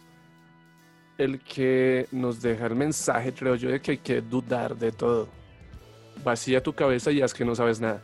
el 1.18 1.40
que 1.40 2.08
nos 2.12 2.42
deja 2.42 2.66
el 2.68 2.76
mensaje, 2.76 3.34
creo 3.34 3.56
yo, 3.56 3.70
de 3.70 3.82
que 3.82 3.92
hay 3.92 3.98
que 3.98 4.22
dudar 4.22 4.78
de 4.78 4.92
todo. 4.92 5.28
Vacía 6.24 6.64
tu 6.64 6.74
cabeza 6.74 7.12
y 7.12 7.22
haz 7.22 7.34
que 7.34 7.44
no 7.46 7.56
sabes 7.56 7.82
nada. 7.82 8.02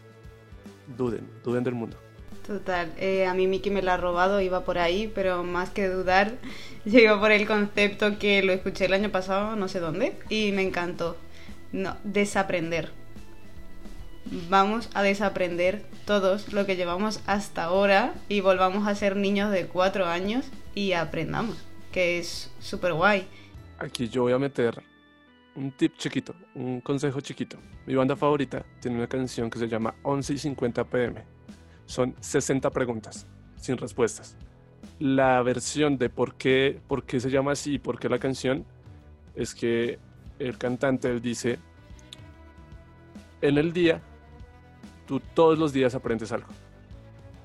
Duden, 0.97 1.27
duden 1.43 1.63
del 1.63 1.75
mundo. 1.75 1.97
Total, 2.45 2.93
eh, 2.97 3.25
a 3.25 3.33
mí 3.33 3.47
Miki 3.47 3.71
me 3.71 3.81
la 3.81 3.95
ha 3.95 3.97
robado, 3.97 4.39
iba 4.39 4.63
por 4.65 4.77
ahí, 4.77 5.11
pero 5.13 5.43
más 5.43 5.71
que 5.71 5.87
dudar, 5.87 6.33
yo 6.85 6.99
iba 6.99 7.19
por 7.19 7.31
el 7.31 7.47
concepto 7.47 8.19
que 8.19 8.43
lo 8.43 8.53
escuché 8.53 8.85
el 8.85 8.93
año 8.93 9.09
pasado, 9.09 9.55
no 9.55 9.67
sé 9.67 9.79
dónde, 9.79 10.17
y 10.29 10.51
me 10.51 10.61
encantó. 10.61 11.17
No, 11.75 11.97
desaprender. 12.05 12.89
Vamos 14.49 14.89
a 14.93 15.03
desaprender 15.03 15.83
todos 16.05 16.53
lo 16.53 16.65
que 16.65 16.77
llevamos 16.77 17.19
hasta 17.27 17.65
ahora 17.65 18.13
y 18.29 18.39
volvamos 18.39 18.87
a 18.87 18.95
ser 18.95 19.17
niños 19.17 19.51
de 19.51 19.67
cuatro 19.67 20.05
años 20.05 20.45
y 20.73 20.93
aprendamos, 20.93 21.57
que 21.91 22.17
es 22.17 22.49
súper 22.59 22.93
guay. 22.93 23.27
Aquí 23.77 24.07
yo 24.07 24.21
voy 24.21 24.31
a 24.31 24.39
meter 24.39 24.81
un 25.55 25.69
tip 25.73 25.97
chiquito, 25.97 26.33
un 26.53 26.79
consejo 26.79 27.19
chiquito. 27.19 27.57
Mi 27.85 27.93
banda 27.93 28.15
favorita 28.15 28.65
tiene 28.79 28.95
una 28.95 29.07
canción 29.07 29.49
que 29.49 29.59
se 29.59 29.67
llama 29.67 29.95
11 30.03 30.33
y 30.33 30.37
50 30.37 30.85
pm. 30.85 31.25
Son 31.85 32.15
60 32.21 32.69
preguntas 32.69 33.27
sin 33.57 33.77
respuestas. 33.77 34.37
La 34.97 35.41
versión 35.41 35.97
de 35.97 36.09
por 36.09 36.35
qué, 36.35 36.79
por 36.87 37.03
qué 37.03 37.19
se 37.19 37.29
llama 37.29 37.51
así 37.51 37.73
y 37.73 37.79
por 37.79 37.99
qué 37.99 38.07
la 38.07 38.17
canción 38.17 38.65
es 39.35 39.53
que 39.53 39.99
el 40.39 40.57
cantante 40.57 41.09
él 41.09 41.21
dice, 41.21 41.59
en 43.41 43.57
el 43.57 43.73
día, 43.73 44.01
tú 45.07 45.19
todos 45.33 45.57
los 45.57 45.73
días 45.73 45.95
aprendes 45.95 46.31
algo. 46.31 46.47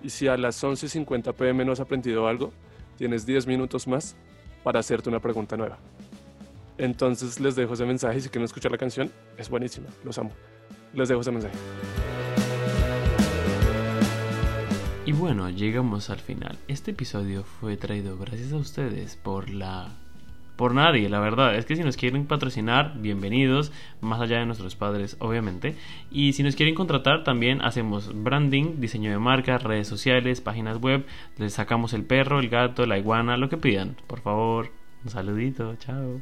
Y 0.02 0.10
si 0.10 0.28
a 0.28 0.36
las 0.36 0.62
11.50 0.62 1.34
pm 1.34 1.64
no 1.64 1.72
has 1.72 1.80
aprendido 1.80 2.26
algo, 2.26 2.52
tienes 2.96 3.26
10 3.26 3.46
minutos 3.46 3.86
más 3.86 4.16
para 4.62 4.80
hacerte 4.80 5.08
una 5.08 5.20
pregunta 5.20 5.56
nueva. 5.56 5.78
Entonces 6.78 7.40
les 7.40 7.56
dejo 7.56 7.74
ese 7.74 7.84
mensaje 7.84 8.18
y 8.18 8.20
si 8.22 8.28
quieren 8.30 8.46
escuchar 8.46 8.72
la 8.72 8.78
canción, 8.78 9.10
es 9.36 9.50
buenísima, 9.50 9.88
los 10.04 10.16
amo. 10.18 10.32
Les 10.94 11.08
dejo 11.08 11.20
ese 11.20 11.30
mensaje. 11.30 11.54
Y 15.04 15.12
bueno, 15.12 15.50
llegamos 15.50 16.08
al 16.08 16.20
final. 16.20 16.58
Este 16.68 16.92
episodio 16.92 17.42
fue 17.42 17.76
traído 17.76 18.16
gracias 18.16 18.52
a 18.52 18.56
ustedes 18.56 19.16
por 19.16 19.50
la 19.50 19.90
por 20.60 20.74
nadie, 20.74 21.08
la 21.08 21.20
verdad. 21.20 21.56
Es 21.56 21.64
que 21.64 21.74
si 21.74 21.82
nos 21.82 21.96
quieren 21.96 22.26
patrocinar, 22.26 22.92
bienvenidos, 22.98 23.72
más 24.02 24.20
allá 24.20 24.40
de 24.40 24.44
nuestros 24.44 24.76
padres, 24.76 25.16
obviamente. 25.18 25.74
Y 26.10 26.34
si 26.34 26.42
nos 26.42 26.54
quieren 26.54 26.74
contratar, 26.74 27.24
también 27.24 27.62
hacemos 27.62 28.10
branding, 28.22 28.78
diseño 28.78 29.10
de 29.10 29.18
marcas, 29.18 29.62
redes 29.62 29.88
sociales, 29.88 30.42
páginas 30.42 30.76
web. 30.76 31.06
Les 31.38 31.54
sacamos 31.54 31.94
el 31.94 32.04
perro, 32.04 32.40
el 32.40 32.50
gato, 32.50 32.84
la 32.84 32.98
iguana, 32.98 33.38
lo 33.38 33.48
que 33.48 33.56
pidan. 33.56 33.96
Por 34.06 34.20
favor, 34.20 34.70
un 35.02 35.10
saludito, 35.10 35.76
chao. 35.76 36.20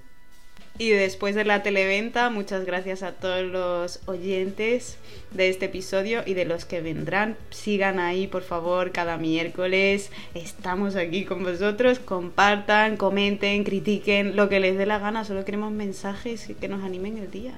Y 0.81 0.91
después 0.91 1.35
de 1.35 1.45
la 1.45 1.65
televenta, 1.65 2.31
muchas 2.31 2.65
gracias 2.65 3.03
a 3.03 3.11
todos 3.11 3.45
los 3.45 4.01
oyentes 4.07 4.97
de 5.33 5.49
este 5.49 5.67
episodio 5.67 6.23
y 6.25 6.35
de 6.35 6.45
los 6.45 6.65
que 6.65 6.81
vendrán. 6.81 7.37
Sigan 7.51 7.99
ahí, 7.99 8.29
por 8.29 8.43
favor, 8.43 8.93
cada 8.93 9.17
miércoles. 9.17 10.13
Estamos 10.35 10.95
aquí 10.95 11.25
con 11.25 11.43
vosotros. 11.43 11.99
Compartan, 11.99 12.97
comenten, 12.97 13.65
critiquen, 13.65 14.37
lo 14.37 14.49
que 14.49 14.61
les 14.61 14.79
dé 14.79 14.87
la 14.87 15.01
gana. 15.01 15.25
Solo 15.25 15.45
queremos 15.45 15.73
mensajes 15.73 16.49
que 16.61 16.69
nos 16.69 16.85
animen 16.85 17.19
el 17.19 17.29
día. 17.29 17.55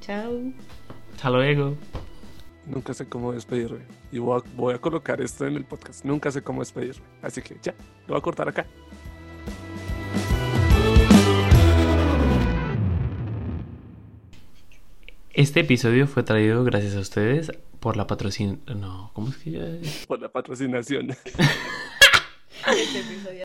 Chao. 0.00 0.40
Hasta 1.14 1.30
luego. 1.30 1.76
Nunca 2.66 2.92
sé 2.92 3.06
cómo 3.06 3.32
despedirme. 3.32 3.82
Y 4.10 4.18
voy 4.18 4.40
a, 4.40 4.50
voy 4.56 4.74
a 4.74 4.78
colocar 4.78 5.20
esto 5.20 5.46
en 5.46 5.54
el 5.54 5.64
podcast. 5.64 6.04
Nunca 6.04 6.32
sé 6.32 6.42
cómo 6.42 6.60
despedirme. 6.60 7.06
Así 7.22 7.40
que 7.40 7.56
ya, 7.62 7.72
lo 8.08 8.14
voy 8.14 8.18
a 8.18 8.20
cortar 8.20 8.48
acá. 8.48 8.66
Este 15.42 15.58
episodio 15.58 16.06
fue 16.06 16.22
traído 16.22 16.62
gracias 16.62 16.94
a 16.94 17.00
ustedes 17.00 17.50
por 17.80 17.96
la 17.96 18.06
patrocin... 18.06 18.62
No, 18.76 19.10
¿cómo 19.12 19.30
es 19.30 19.38
que 19.38 19.50
ya 19.50 19.66
es? 19.66 20.06
Por 20.06 20.20
la 20.20 20.28
patrocinación. 20.28 21.08
Este 22.68 23.00
episodio 23.00 23.40